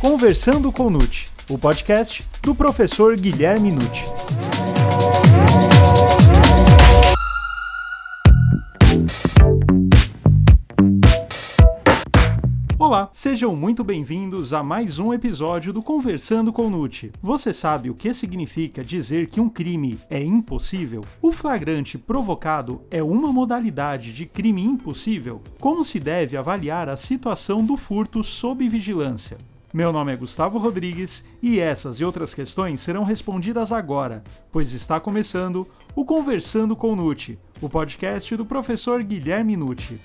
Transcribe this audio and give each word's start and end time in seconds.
Conversando 0.00 0.72
com 0.72 0.88
Nute, 0.88 1.28
o 1.50 1.58
podcast 1.58 2.24
do 2.42 2.54
professor 2.54 3.14
Guilherme 3.18 3.70
Nute. 3.70 4.06
Olá, 12.78 13.10
sejam 13.12 13.54
muito 13.54 13.84
bem-vindos 13.84 14.54
a 14.54 14.62
mais 14.62 14.98
um 14.98 15.12
episódio 15.12 15.70
do 15.70 15.82
Conversando 15.82 16.50
com 16.50 16.70
Nute. 16.70 17.12
Você 17.20 17.52
sabe 17.52 17.90
o 17.90 17.94
que 17.94 18.14
significa 18.14 18.82
dizer 18.82 19.26
que 19.26 19.38
um 19.38 19.50
crime 19.50 20.00
é 20.08 20.22
impossível? 20.22 21.04
O 21.20 21.30
flagrante 21.30 21.98
provocado 21.98 22.80
é 22.90 23.02
uma 23.02 23.30
modalidade 23.30 24.14
de 24.14 24.24
crime 24.24 24.64
impossível? 24.64 25.42
Como 25.58 25.84
se 25.84 26.00
deve 26.00 26.38
avaliar 26.38 26.88
a 26.88 26.96
situação 26.96 27.62
do 27.62 27.76
furto 27.76 28.24
sob 28.24 28.66
vigilância? 28.66 29.36
Meu 29.72 29.92
nome 29.92 30.12
é 30.12 30.16
Gustavo 30.16 30.58
Rodrigues 30.58 31.24
e 31.40 31.60
essas 31.60 32.00
e 32.00 32.04
outras 32.04 32.34
questões 32.34 32.80
serão 32.80 33.04
respondidas 33.04 33.70
agora, 33.70 34.24
pois 34.50 34.72
está 34.72 34.98
começando 34.98 35.64
o 35.94 36.04
Conversando 36.04 36.74
com 36.74 36.96
Nute, 36.96 37.38
o 37.60 37.68
podcast 37.68 38.36
do 38.36 38.44
professor 38.44 39.00
Guilherme 39.04 39.56
Nute. 39.56 40.00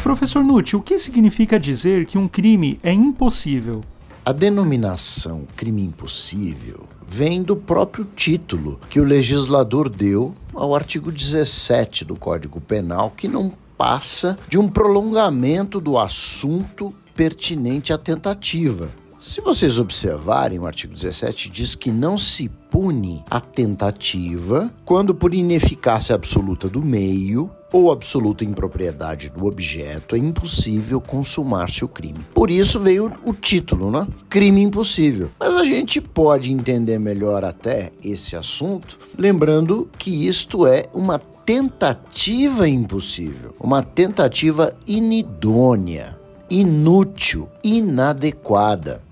Professor 0.00 0.44
Nutti, 0.44 0.76
o 0.76 0.80
que 0.80 1.00
significa 1.00 1.58
dizer 1.58 2.06
que 2.06 2.16
um 2.16 2.28
crime 2.28 2.78
é 2.84 2.92
impossível? 2.92 3.80
A 4.24 4.30
denominação 4.30 5.44
crime 5.56 5.82
impossível 5.82 6.84
vem 7.04 7.42
do 7.42 7.56
próprio 7.56 8.04
título 8.04 8.78
que 8.88 9.00
o 9.00 9.04
legislador 9.04 9.88
deu 9.88 10.36
ao 10.54 10.72
artigo 10.72 11.10
17 11.10 12.04
do 12.04 12.14
Código 12.14 12.60
Penal, 12.60 13.10
que 13.10 13.26
não 13.26 13.52
passa 13.80 14.38
de 14.46 14.58
um 14.58 14.68
prolongamento 14.68 15.80
do 15.80 15.96
assunto 15.96 16.94
pertinente 17.14 17.94
à 17.94 17.96
tentativa. 17.96 18.90
Se 19.18 19.40
vocês 19.40 19.78
observarem, 19.78 20.58
o 20.58 20.66
artigo 20.66 20.92
17 20.92 21.48
diz 21.48 21.74
que 21.74 21.90
não 21.90 22.18
se 22.18 22.50
pune 22.70 23.24
a 23.30 23.40
tentativa 23.40 24.70
quando, 24.84 25.14
por 25.14 25.32
ineficácia 25.32 26.14
absoluta 26.14 26.68
do 26.68 26.82
meio 26.82 27.50
ou 27.72 27.90
absoluta 27.90 28.44
impropriedade 28.44 29.28
do 29.30 29.46
objeto, 29.46 30.16
é 30.16 30.18
impossível 30.18 31.00
consumar-se 31.00 31.84
o 31.84 31.88
crime. 31.88 32.24
Por 32.34 32.50
isso 32.50 32.80
veio 32.80 33.12
o 33.24 33.32
título, 33.32 33.90
né? 33.90 34.06
Crime 34.28 34.62
impossível. 34.62 35.30
Mas 35.38 35.54
a 35.54 35.64
gente 35.64 36.00
pode 36.00 36.52
entender 36.52 36.98
melhor 36.98 37.44
até 37.44 37.92
esse 38.02 38.36
assunto, 38.36 38.98
lembrando 39.16 39.88
que 39.98 40.26
isto 40.26 40.66
é 40.66 40.84
uma 40.92 41.18
tentativa 41.18 42.68
impossível, 42.68 43.54
uma 43.58 43.82
tentativa 43.82 44.72
inidônea, 44.86 46.18
inútil, 46.48 47.48
inadequada, 47.62 49.02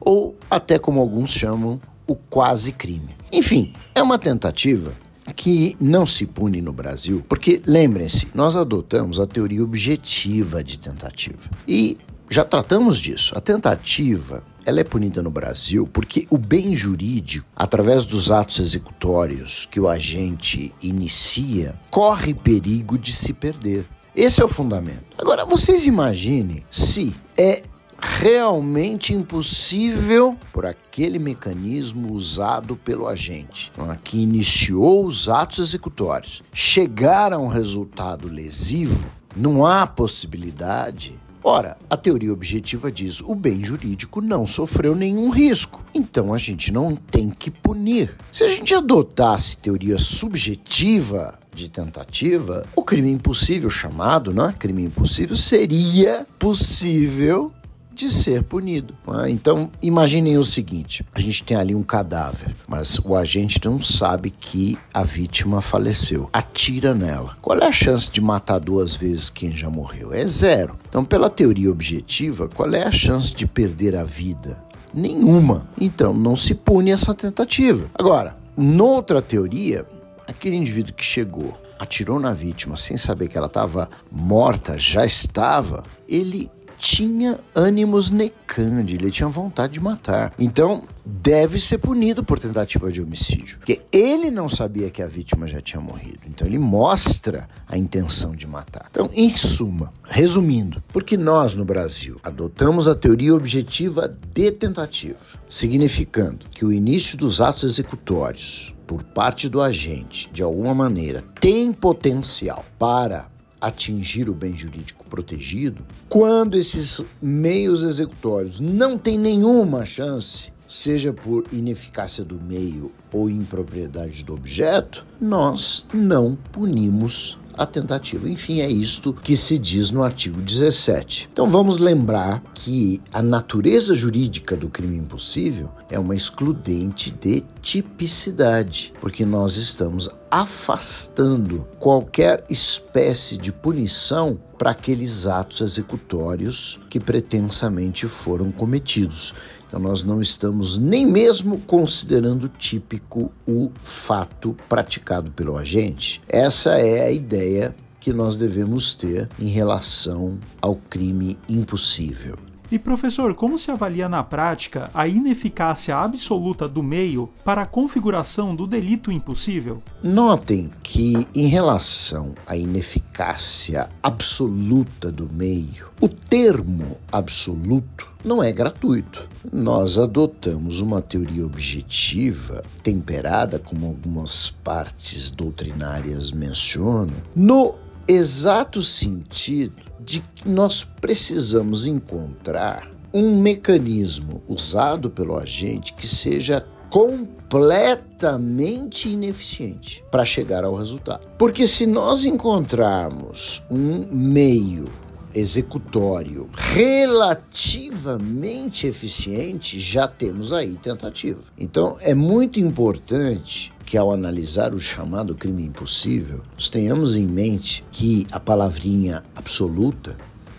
ou 0.00 0.36
até 0.50 0.78
como 0.78 1.00
alguns 1.00 1.30
chamam, 1.30 1.80
o 2.06 2.14
quase 2.14 2.72
crime. 2.72 3.10
Enfim, 3.32 3.72
é 3.94 4.02
uma 4.02 4.18
tentativa 4.18 4.92
que 5.34 5.76
não 5.80 6.06
se 6.06 6.26
pune 6.26 6.60
no 6.60 6.72
Brasil, 6.72 7.24
porque 7.28 7.60
lembrem-se, 7.66 8.28
nós 8.34 8.56
adotamos 8.56 9.20
a 9.20 9.26
teoria 9.26 9.62
objetiva 9.62 10.62
de 10.62 10.78
tentativa. 10.78 11.50
E 11.66 11.96
já 12.30 12.44
tratamos 12.44 12.98
disso. 12.98 13.36
A 13.36 13.40
tentativa 13.40 14.42
ela 14.64 14.80
é 14.80 14.84
punida 14.84 15.22
no 15.22 15.30
Brasil 15.30 15.88
porque 15.90 16.26
o 16.28 16.36
bem 16.36 16.76
jurídico, 16.76 17.46
através 17.56 18.04
dos 18.04 18.30
atos 18.30 18.58
executórios 18.58 19.66
que 19.70 19.80
o 19.80 19.88
agente 19.88 20.74
inicia, 20.82 21.74
corre 21.90 22.34
perigo 22.34 22.98
de 22.98 23.14
se 23.14 23.32
perder. 23.32 23.86
Esse 24.14 24.42
é 24.42 24.44
o 24.44 24.48
fundamento. 24.48 25.04
Agora, 25.16 25.46
vocês 25.46 25.86
imaginem 25.86 26.62
se 26.70 27.14
é 27.36 27.62
realmente 28.00 29.12
impossível 29.12 30.36
por 30.52 30.64
aquele 30.64 31.18
mecanismo 31.18 32.12
usado 32.12 32.76
pelo 32.76 33.06
agente, 33.06 33.72
que 34.04 34.18
iniciou 34.18 35.04
os 35.04 35.28
atos 35.28 35.58
executórios, 35.58 36.42
chegar 36.52 37.32
a 37.32 37.38
um 37.38 37.48
resultado 37.48 38.28
lesivo, 38.28 39.08
não 39.36 39.66
há 39.66 39.86
possibilidade. 39.86 41.18
Ora, 41.42 41.76
a 41.88 41.96
teoria 41.96 42.32
objetiva 42.32 42.90
diz 42.90 43.20
o 43.20 43.34
bem 43.34 43.64
jurídico 43.64 44.20
não 44.20 44.44
sofreu 44.44 44.94
nenhum 44.94 45.30
risco, 45.30 45.82
então 45.94 46.34
a 46.34 46.38
gente 46.38 46.72
não 46.72 46.96
tem 46.96 47.30
que 47.30 47.50
punir. 47.50 48.14
Se 48.30 48.44
a 48.44 48.48
gente 48.48 48.74
adotasse 48.74 49.56
teoria 49.56 49.98
subjetiva 49.98 51.38
de 51.54 51.68
tentativa, 51.68 52.66
o 52.74 52.82
crime 52.82 53.10
impossível 53.10 53.70
chamado, 53.70 54.32
né, 54.32 54.54
crime 54.58 54.84
impossível, 54.84 55.36
seria 55.36 56.26
possível 56.38 57.52
de 57.98 58.08
ser 58.10 58.44
punido. 58.44 58.94
Né? 59.06 59.30
Então, 59.30 59.70
imaginem 59.82 60.38
o 60.38 60.44
seguinte: 60.44 61.04
a 61.12 61.20
gente 61.20 61.42
tem 61.42 61.56
ali 61.56 61.74
um 61.74 61.82
cadáver, 61.82 62.54
mas 62.66 62.98
o 63.00 63.16
agente 63.16 63.60
não 63.64 63.82
sabe 63.82 64.30
que 64.30 64.78
a 64.94 65.02
vítima 65.02 65.60
faleceu. 65.60 66.30
Atira 66.32 66.94
nela. 66.94 67.36
Qual 67.42 67.58
é 67.58 67.66
a 67.66 67.72
chance 67.72 68.10
de 68.10 68.20
matar 68.20 68.60
duas 68.60 68.94
vezes 68.94 69.28
quem 69.28 69.50
já 69.50 69.68
morreu? 69.68 70.12
É 70.12 70.24
zero. 70.26 70.78
Então, 70.88 71.04
pela 71.04 71.28
teoria 71.28 71.70
objetiva, 71.70 72.48
qual 72.48 72.72
é 72.72 72.84
a 72.84 72.92
chance 72.92 73.34
de 73.34 73.46
perder 73.46 73.96
a 73.96 74.04
vida? 74.04 74.62
Nenhuma. 74.94 75.68
Então, 75.78 76.14
não 76.14 76.36
se 76.36 76.54
pune 76.54 76.92
essa 76.92 77.12
tentativa. 77.12 77.90
Agora, 77.94 78.36
noutra 78.56 79.20
teoria, 79.20 79.84
aquele 80.26 80.56
indivíduo 80.56 80.94
que 80.94 81.04
chegou, 81.04 81.52
atirou 81.78 82.18
na 82.18 82.32
vítima 82.32 82.76
sem 82.76 82.96
saber 82.96 83.28
que 83.28 83.36
ela 83.36 83.46
estava 83.48 83.88
morta, 84.10 84.78
já 84.78 85.04
estava, 85.04 85.84
ele 86.08 86.50
tinha 86.78 87.40
ânimos 87.54 88.08
necandi, 88.08 88.94
ele 88.94 89.10
tinha 89.10 89.28
vontade 89.28 89.74
de 89.74 89.80
matar. 89.80 90.32
Então, 90.38 90.82
deve 91.04 91.58
ser 91.58 91.78
punido 91.78 92.22
por 92.22 92.38
tentativa 92.38 92.90
de 92.90 93.02
homicídio, 93.02 93.58
porque 93.58 93.82
ele 93.90 94.30
não 94.30 94.48
sabia 94.48 94.88
que 94.88 95.02
a 95.02 95.06
vítima 95.06 95.48
já 95.48 95.60
tinha 95.60 95.80
morrido. 95.80 96.20
Então, 96.26 96.46
ele 96.46 96.58
mostra 96.58 97.48
a 97.66 97.76
intenção 97.76 98.34
de 98.34 98.46
matar. 98.46 98.86
Então, 98.90 99.10
em 99.12 99.28
suma, 99.28 99.92
resumindo, 100.04 100.82
porque 100.88 101.16
nós 101.16 101.54
no 101.54 101.64
Brasil 101.64 102.20
adotamos 102.22 102.86
a 102.86 102.94
teoria 102.94 103.34
objetiva 103.34 104.08
de 104.32 104.50
tentativa, 104.52 105.18
significando 105.48 106.46
que 106.54 106.64
o 106.64 106.72
início 106.72 107.18
dos 107.18 107.40
atos 107.40 107.64
executórios 107.64 108.74
por 108.86 109.02
parte 109.02 109.50
do 109.50 109.60
agente, 109.60 110.30
de 110.32 110.42
alguma 110.42 110.72
maneira, 110.72 111.22
tem 111.40 111.74
potencial 111.74 112.64
para 112.78 113.28
atingir 113.60 114.30
o 114.30 114.34
bem 114.34 114.56
jurídico 114.56 114.97
protegido, 115.08 115.84
quando 116.08 116.56
esses 116.56 117.04
meios 117.20 117.84
executórios 117.84 118.60
não 118.60 118.96
têm 118.96 119.18
nenhuma 119.18 119.84
chance, 119.84 120.52
seja 120.68 121.12
por 121.12 121.46
ineficácia 121.50 122.22
do 122.22 122.38
meio 122.38 122.92
ou 123.10 123.30
impropriedade 123.30 124.22
do 124.22 124.34
objeto, 124.34 125.04
nós 125.18 125.86
não 125.92 126.36
punimos 126.52 127.38
a 127.58 127.66
tentativa. 127.66 128.28
Enfim, 128.28 128.60
é 128.60 128.70
isto 128.70 129.12
que 129.12 129.36
se 129.36 129.58
diz 129.58 129.90
no 129.90 130.04
artigo 130.04 130.40
17. 130.40 131.28
Então 131.32 131.48
vamos 131.48 131.78
lembrar 131.78 132.40
que 132.54 133.02
a 133.12 133.20
natureza 133.20 133.94
jurídica 133.94 134.56
do 134.56 134.70
crime 134.70 134.96
impossível 134.96 135.68
é 135.90 135.98
uma 135.98 136.14
excludente 136.14 137.10
de 137.10 137.42
tipicidade, 137.60 138.92
porque 139.00 139.26
nós 139.26 139.56
estamos 139.56 140.08
afastando 140.30 141.66
qualquer 141.80 142.44
espécie 142.48 143.36
de 143.36 143.50
punição 143.50 144.38
para 144.56 144.72
aqueles 144.72 145.26
atos 145.26 145.60
executórios 145.60 146.78
que 146.90 147.00
pretensamente 147.00 148.06
foram 148.06 148.52
cometidos. 148.52 149.34
Então, 149.68 149.78
nós 149.78 150.02
não 150.02 150.20
estamos 150.20 150.78
nem 150.78 151.06
mesmo 151.06 151.58
considerando 151.60 152.48
típico 152.48 153.30
o 153.46 153.70
fato 153.84 154.56
praticado 154.66 155.30
pelo 155.30 155.58
agente. 155.58 156.22
Essa 156.26 156.78
é 156.78 157.06
a 157.06 157.12
ideia 157.12 157.76
que 158.00 158.10
nós 158.10 158.34
devemos 158.34 158.94
ter 158.94 159.28
em 159.38 159.48
relação 159.48 160.38
ao 160.62 160.74
crime 160.74 161.38
impossível. 161.48 162.47
E 162.70 162.78
professor, 162.78 163.34
como 163.34 163.58
se 163.58 163.70
avalia 163.70 164.10
na 164.10 164.22
prática 164.22 164.90
a 164.92 165.08
ineficácia 165.08 165.96
absoluta 165.96 166.68
do 166.68 166.82
meio 166.82 167.30
para 167.42 167.62
a 167.62 167.66
configuração 167.66 168.54
do 168.54 168.66
delito 168.66 169.10
impossível? 169.10 169.82
Notem 170.02 170.70
que, 170.82 171.26
em 171.34 171.46
relação 171.46 172.34
à 172.46 172.58
ineficácia 172.58 173.88
absoluta 174.02 175.10
do 175.10 175.32
meio, 175.32 175.88
o 175.98 176.08
termo 176.08 176.98
absoluto 177.10 178.06
não 178.22 178.42
é 178.42 178.52
gratuito. 178.52 179.26
Nós 179.50 179.98
adotamos 179.98 180.82
uma 180.82 181.00
teoria 181.00 181.46
objetiva, 181.46 182.62
temperada, 182.82 183.58
como 183.58 183.86
algumas 183.86 184.50
partes 184.50 185.30
doutrinárias 185.30 186.32
mencionam, 186.32 187.14
no 187.34 187.78
exato 188.06 188.82
sentido 188.82 189.87
de 190.08 190.24
que 190.34 190.48
nós 190.48 190.82
precisamos 190.82 191.86
encontrar 191.86 192.90
um 193.12 193.38
mecanismo 193.42 194.42
usado 194.48 195.10
pelo 195.10 195.36
agente 195.36 195.92
que 195.92 196.08
seja 196.08 196.66
completamente 196.88 199.10
ineficiente 199.10 200.02
para 200.10 200.24
chegar 200.24 200.64
ao 200.64 200.74
resultado. 200.74 201.28
Porque 201.36 201.66
se 201.66 201.86
nós 201.86 202.24
encontrarmos 202.24 203.62
um 203.70 204.08
meio 204.10 204.86
executório 205.34 206.48
relativamente 206.56 208.86
eficiente, 208.86 209.78
já 209.78 210.08
temos 210.08 210.54
aí 210.54 210.72
tentativa. 210.82 211.42
Então 211.58 211.98
é 212.00 212.14
muito 212.14 212.58
importante 212.58 213.74
que 213.88 213.96
ao 213.96 214.12
analisar 214.12 214.74
o 214.74 214.78
chamado 214.78 215.34
crime 215.34 215.64
impossível, 215.64 216.42
nós 216.52 216.68
tenhamos 216.68 217.16
em 217.16 217.24
mente 217.24 217.82
que 217.90 218.26
a 218.30 218.38
palavrinha 218.38 219.24
absoluta 219.34 220.14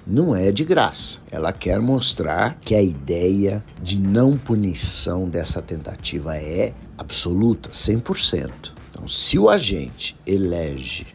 não 0.06 0.36
é 0.36 0.52
de 0.52 0.66
graça. 0.66 1.20
Ela 1.30 1.54
quer 1.54 1.80
mostrar 1.80 2.58
que 2.60 2.74
a 2.74 2.82
ideia 2.82 3.64
de 3.84 4.00
não 4.00 4.36
punição 4.36 5.30
dessa 5.30 5.62
tentativa 5.62 6.38
é 6.38 6.74
absoluta, 6.98 7.70
100%. 7.70 8.72
Então, 8.90 9.08
se 9.08 9.38
o 9.38 9.48
agente 9.48 10.18
elege 10.26 11.06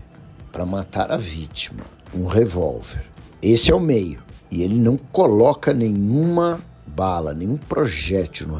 para 0.52 0.64
matar 0.64 1.10
a 1.10 1.16
vítima 1.16 1.82
um 2.14 2.26
revólver, 2.26 3.04
esse 3.42 3.72
é 3.72 3.74
o 3.74 3.80
meio, 3.80 4.22
e 4.52 4.62
ele 4.62 4.76
não 4.76 4.96
coloca 4.96 5.74
nenhuma 5.74 6.60
bala, 6.86 7.34
nenhum 7.34 7.56
projétil 7.56 8.46
no 8.46 8.56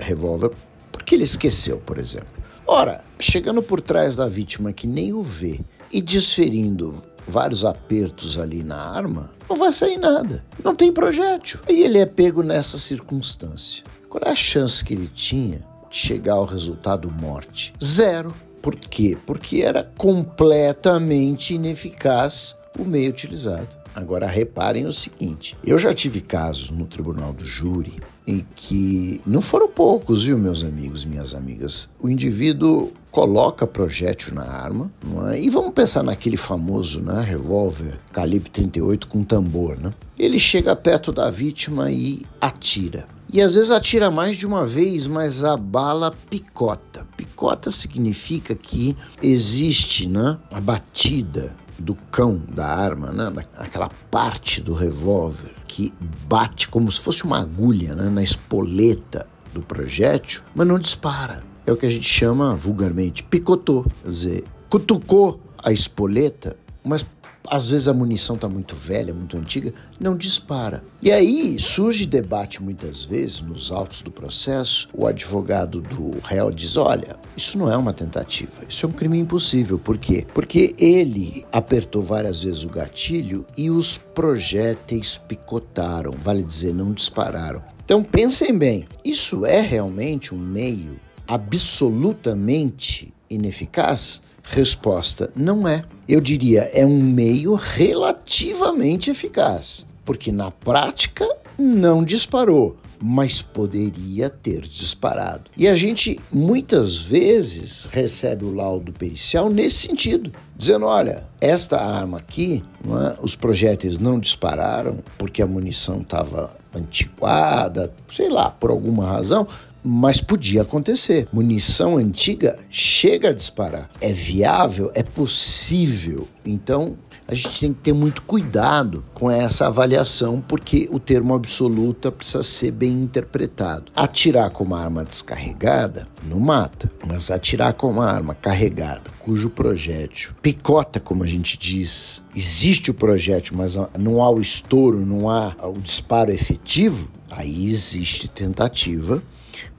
revólver 0.00 0.50
porque 0.90 1.14
ele 1.14 1.24
esqueceu, 1.24 1.78
por 1.78 1.96
exemplo. 1.96 2.41
Ora, 2.74 3.04
chegando 3.20 3.62
por 3.62 3.82
trás 3.82 4.16
da 4.16 4.26
vítima 4.26 4.72
que 4.72 4.86
nem 4.86 5.12
o 5.12 5.20
vê 5.20 5.60
e 5.92 6.00
desferindo 6.00 7.02
vários 7.28 7.66
apertos 7.66 8.38
ali 8.38 8.62
na 8.62 8.78
arma, 8.78 9.30
não 9.46 9.56
vai 9.56 9.70
sair 9.70 9.98
nada. 9.98 10.42
Não 10.64 10.74
tem 10.74 10.90
projétil. 10.90 11.60
E 11.68 11.82
ele 11.82 11.98
é 11.98 12.06
pego 12.06 12.42
nessa 12.42 12.78
circunstância. 12.78 13.84
Qual 14.08 14.22
é 14.24 14.30
a 14.30 14.34
chance 14.34 14.82
que 14.82 14.94
ele 14.94 15.06
tinha 15.06 15.58
de 15.90 15.96
chegar 15.98 16.32
ao 16.32 16.46
resultado 16.46 17.10
morte? 17.10 17.74
Zero. 17.84 18.34
Por 18.62 18.74
quê? 18.74 19.18
Porque 19.26 19.60
era 19.60 19.84
completamente 19.98 21.52
ineficaz 21.52 22.56
o 22.78 22.86
meio 22.86 23.10
utilizado. 23.10 23.68
Agora 23.94 24.26
reparem 24.26 24.86
o 24.86 24.92
seguinte: 24.92 25.58
eu 25.62 25.76
já 25.76 25.92
tive 25.92 26.22
casos 26.22 26.70
no 26.70 26.86
tribunal 26.86 27.34
do 27.34 27.44
júri 27.44 28.00
em 28.26 28.46
que 28.54 29.20
não 29.26 29.42
foram 29.42 29.68
poucos, 29.68 30.24
viu, 30.24 30.38
meus 30.38 30.62
amigos 30.62 31.04
e 31.04 31.08
minhas 31.08 31.34
amigas. 31.34 31.88
O 32.00 32.08
indivíduo 32.08 32.92
coloca 33.10 33.66
projétil 33.66 34.34
na 34.34 34.44
arma, 34.44 34.90
é? 35.32 35.40
e 35.40 35.50
vamos 35.50 35.72
pensar 35.72 36.02
naquele 36.02 36.36
famoso 36.36 37.00
né, 37.02 37.22
revólver 37.22 37.98
calibre 38.12 38.50
38 38.50 39.06
com 39.06 39.22
tambor. 39.22 39.76
Né? 39.78 39.92
Ele 40.18 40.38
chega 40.38 40.74
perto 40.74 41.12
da 41.12 41.30
vítima 41.30 41.90
e 41.90 42.22
atira. 42.40 43.06
E 43.32 43.40
às 43.40 43.54
vezes 43.54 43.70
atira 43.70 44.10
mais 44.10 44.36
de 44.36 44.46
uma 44.46 44.64
vez, 44.64 45.06
mas 45.06 45.42
a 45.42 45.56
bala 45.56 46.12
picota. 46.28 47.06
Picota 47.16 47.70
significa 47.70 48.54
que 48.54 48.96
existe 49.22 50.06
né, 50.06 50.38
a 50.50 50.60
batida 50.60 51.54
do 51.78 51.94
cão 52.10 52.42
da 52.48 52.66
arma, 52.66 53.12
né? 53.12 53.32
aquela 53.56 53.90
parte 54.10 54.60
do 54.60 54.74
revólver 54.74 55.54
que 55.66 55.92
bate 56.26 56.68
como 56.68 56.90
se 56.90 57.00
fosse 57.00 57.24
uma 57.24 57.40
agulha 57.40 57.94
né? 57.94 58.08
na 58.08 58.22
espoleta 58.22 59.26
do 59.52 59.62
projétil, 59.62 60.42
mas 60.54 60.66
não 60.66 60.78
dispara. 60.78 61.42
É 61.66 61.72
o 61.72 61.76
que 61.76 61.86
a 61.86 61.90
gente 61.90 62.08
chama 62.08 62.56
vulgarmente 62.56 63.22
picotou, 63.22 63.84
quer 64.02 64.08
dizer, 64.08 64.44
cutucou 64.68 65.40
a 65.62 65.72
espoleta, 65.72 66.56
mas 66.84 67.06
às 67.52 67.68
vezes 67.68 67.86
a 67.86 67.92
munição 67.92 68.34
está 68.34 68.48
muito 68.48 68.74
velha, 68.74 69.12
muito 69.12 69.36
antiga, 69.36 69.74
não 70.00 70.16
dispara. 70.16 70.82
E 71.02 71.12
aí 71.12 71.60
surge 71.60 72.06
debate 72.06 72.62
muitas 72.62 73.02
vezes 73.04 73.42
nos 73.42 73.70
autos 73.70 74.00
do 74.00 74.10
processo. 74.10 74.88
O 74.94 75.06
advogado 75.06 75.82
do 75.82 76.18
réu 76.24 76.50
diz: 76.50 76.78
olha, 76.78 77.16
isso 77.36 77.58
não 77.58 77.70
é 77.70 77.76
uma 77.76 77.92
tentativa, 77.92 78.62
isso 78.66 78.86
é 78.86 78.88
um 78.88 78.92
crime 78.92 79.18
impossível. 79.18 79.78
Por 79.78 79.98
quê? 79.98 80.26
Porque 80.32 80.74
ele 80.78 81.44
apertou 81.52 82.00
várias 82.00 82.42
vezes 82.42 82.64
o 82.64 82.70
gatilho 82.70 83.44
e 83.54 83.70
os 83.70 83.98
projéteis 83.98 85.18
picotaram, 85.18 86.12
vale 86.12 86.42
dizer, 86.42 86.72
não 86.72 86.90
dispararam. 86.94 87.62
Então 87.84 88.02
pensem 88.02 88.56
bem, 88.56 88.88
isso 89.04 89.44
é 89.44 89.60
realmente 89.60 90.34
um 90.34 90.38
meio 90.38 90.98
absolutamente 91.28 93.12
ineficaz? 93.28 94.22
Resposta: 94.42 95.30
não 95.34 95.66
é. 95.66 95.82
Eu 96.08 96.20
diria, 96.20 96.62
é 96.74 96.84
um 96.84 97.00
meio 97.00 97.54
relativamente 97.54 99.10
eficaz, 99.10 99.86
porque 100.04 100.32
na 100.32 100.50
prática 100.50 101.26
não 101.58 102.04
disparou, 102.04 102.76
mas 103.00 103.40
poderia 103.42 104.28
ter 104.28 104.62
disparado. 104.62 105.50
E 105.56 105.66
a 105.66 105.74
gente 105.74 106.20
muitas 106.32 106.96
vezes 106.96 107.86
recebe 107.86 108.44
o 108.44 108.54
laudo 108.54 108.92
pericial 108.92 109.48
nesse 109.48 109.88
sentido, 109.88 110.32
dizendo: 110.56 110.86
olha, 110.86 111.24
esta 111.40 111.80
arma 111.80 112.18
aqui, 112.18 112.62
é, 112.84 113.16
os 113.22 113.34
projéteis 113.34 113.98
não 113.98 114.18
dispararam 114.18 114.98
porque 115.18 115.42
a 115.42 115.46
munição 115.46 116.00
estava 116.00 116.56
antiquada, 116.74 117.92
sei 118.10 118.28
lá, 118.28 118.50
por 118.50 118.70
alguma 118.70 119.06
razão, 119.06 119.46
mas 119.82 120.20
podia 120.20 120.62
acontecer. 120.62 121.28
Munição 121.32 121.96
antiga 121.96 122.58
chega 122.70 123.30
a 123.30 123.32
disparar. 123.32 123.90
É 124.00 124.12
viável? 124.12 124.90
É 124.94 125.02
possível. 125.02 126.28
Então, 126.44 126.96
a 127.26 127.34
gente 127.34 127.60
tem 127.60 127.72
que 127.72 127.80
ter 127.80 127.92
muito 127.92 128.22
cuidado 128.22 129.04
com 129.14 129.30
essa 129.30 129.66
avaliação, 129.66 130.42
porque 130.46 130.88
o 130.92 130.98
termo 130.98 131.34
absoluta 131.34 132.12
precisa 132.12 132.42
ser 132.42 132.72
bem 132.72 132.90
interpretado. 132.90 133.90
Atirar 133.94 134.50
com 134.50 134.64
uma 134.64 134.80
arma 134.80 135.04
descarregada 135.04 136.06
não 136.28 136.38
mata, 136.38 136.90
mas 137.06 137.30
atirar 137.30 137.74
com 137.74 137.90
uma 137.90 138.06
arma 138.06 138.34
carregada, 138.34 139.10
cujo 139.18 139.48
projétil 139.48 140.32
picota, 140.42 141.00
como 141.00 141.24
a 141.24 141.26
gente 141.26 141.56
diz, 141.56 142.22
existe 142.34 142.90
o 142.90 142.94
projétil, 142.94 143.56
mas 143.56 143.76
não 143.98 144.22
há 144.22 144.30
o 144.30 144.40
estouro, 144.40 145.04
não 145.04 145.30
há 145.30 145.54
o 145.62 145.78
disparo 145.78 146.30
efetivo, 146.30 147.08
aí 147.30 147.70
existe 147.70 148.28
tentativa 148.28 149.22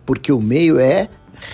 porque 0.06 0.32
o 0.32 0.42
meio 0.42 0.80
é 0.80 1.10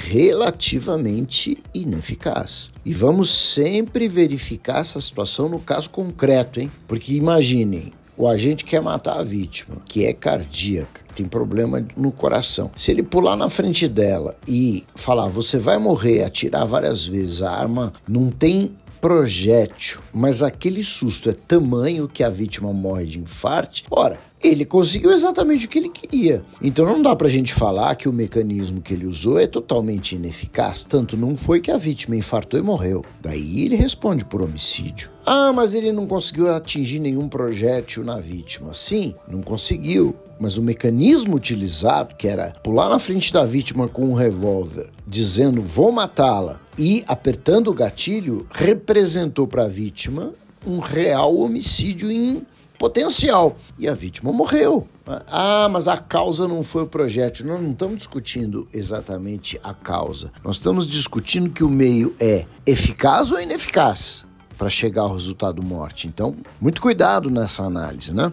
relativamente 0.08 1.58
ineficaz. 1.74 2.72
E 2.86 2.94
vamos 2.94 3.30
sempre 3.30 4.08
verificar 4.08 4.80
essa 4.80 5.00
situação 5.00 5.50
no 5.50 5.60
caso 5.60 5.90
concreto, 5.90 6.60
hein? 6.60 6.72
Porque 6.88 7.14
imaginem, 7.14 7.92
o 8.20 8.28
agente 8.28 8.66
quer 8.66 8.82
matar 8.82 9.18
a 9.18 9.24
vítima, 9.24 9.78
que 9.86 10.06
é 10.06 10.14
cardíaca, 10.14 11.02
tem 11.16 11.26
problema 11.26 11.86
no 11.96 12.12
coração. 12.12 12.70
Se 12.76 12.92
ele 12.92 13.02
pular 13.02 13.36
na 13.36 13.50
frente 13.50 13.88
dela 13.88 14.38
e 14.48 14.86
falar, 14.94 15.28
você 15.28 15.58
vai 15.58 15.78
morrer, 15.78 16.24
atirar 16.24 16.66
várias 16.66 17.06
vezes, 17.06 17.42
a 17.42 17.52
arma 17.52 17.94
não 18.08 18.30
tem 18.30 18.76
projétil, 19.00 20.02
mas 20.14 20.44
aquele 20.44 20.84
susto 20.84 21.30
é 21.30 21.34
tamanho 21.34 22.10
que 22.10 22.22
a 22.24 22.30
vítima 22.30 22.74
morre 22.74 23.06
de 23.06 23.20
infarte, 23.20 23.86
ora, 23.90 24.20
ele 24.44 24.66
conseguiu 24.66 25.12
exatamente 25.12 25.66
o 25.66 25.70
que 25.70 25.80
ele 25.80 25.90
queria. 25.90 26.44
Então 26.62 26.86
não 26.86 27.02
dá 27.02 27.16
pra 27.16 27.28
gente 27.28 27.54
falar 27.54 27.96
que 27.96 28.08
o 28.08 28.14
mecanismo 28.14 28.82
que 28.82 28.94
ele 28.94 29.06
usou 29.06 29.40
é 29.40 29.48
totalmente 29.48 30.16
ineficaz, 30.16 30.84
tanto 30.84 31.18
não 31.18 31.36
foi 31.36 31.60
que 31.60 31.72
a 31.72 31.78
vítima 31.78 32.16
infartou 32.16 32.60
e 32.60 32.64
morreu. 32.64 33.04
Daí 33.22 33.66
ele 33.66 33.76
responde 33.76 34.24
por 34.24 34.42
homicídio. 34.42 35.10
Ah, 35.26 35.52
mas 35.54 35.76
ele 35.76 35.92
não 35.92 36.08
conseguiu 36.08 36.54
atingir 36.54 37.00
nenhum 37.00 37.28
projétil 37.28 38.04
na 38.04 38.18
vítima. 38.18 38.74
Sim, 38.74 39.14
não 39.28 39.42
conseguiu. 39.42 40.16
Mas 40.40 40.58
o 40.58 40.64
mecanismo 40.64 41.36
utilizado, 41.36 42.16
que 42.16 42.28
era 42.28 42.52
pular 42.64 42.88
na 42.90 42.98
frente 42.98 43.32
da 43.32 43.44
vítima 43.44 43.90
com 43.90 44.10
um 44.10 44.14
revólver, 44.14 44.90
dizendo 45.06 45.62
vou 45.62 45.92
matá-la, 45.92 46.62
e 46.78 47.04
apertando 47.08 47.68
o 47.68 47.74
gatilho, 47.74 48.48
representou 48.50 49.46
para 49.46 49.66
a 49.66 49.68
vítima 49.68 50.32
um 50.66 50.80
real 50.80 51.38
homicídio 51.38 52.10
em 52.10 52.42
potencial. 52.80 53.58
E 53.78 53.88
a 53.88 53.94
vítima 53.94 54.32
morreu. 54.32 54.88
Ah, 55.28 55.68
mas 55.70 55.88
a 55.88 55.98
causa 55.98 56.48
não 56.48 56.64
foi 56.64 56.84
o 56.84 56.88
projétil. 56.88 57.46
Nós 57.46 57.62
não 57.62 57.72
estamos 57.72 57.98
discutindo 57.98 58.68
exatamente 58.74 59.60
a 59.64 59.74
causa. 59.74 60.32
Nós 60.44 60.56
estamos 60.56 60.88
discutindo 60.88 61.50
que 61.50 61.64
o 61.64 61.70
meio 61.70 62.16
é 62.20 62.46
eficaz 62.66 63.32
ou 63.32 63.40
ineficaz 63.40 64.26
para 64.58 64.70
chegar 64.70 65.04
ao 65.04 65.14
resultado 65.14 65.62
morte. 65.64 66.08
Então, 66.08 66.36
muito 66.60 66.82
cuidado 66.82 67.30
nessa 67.30 67.64
análise, 67.64 68.14
né? 68.14 68.32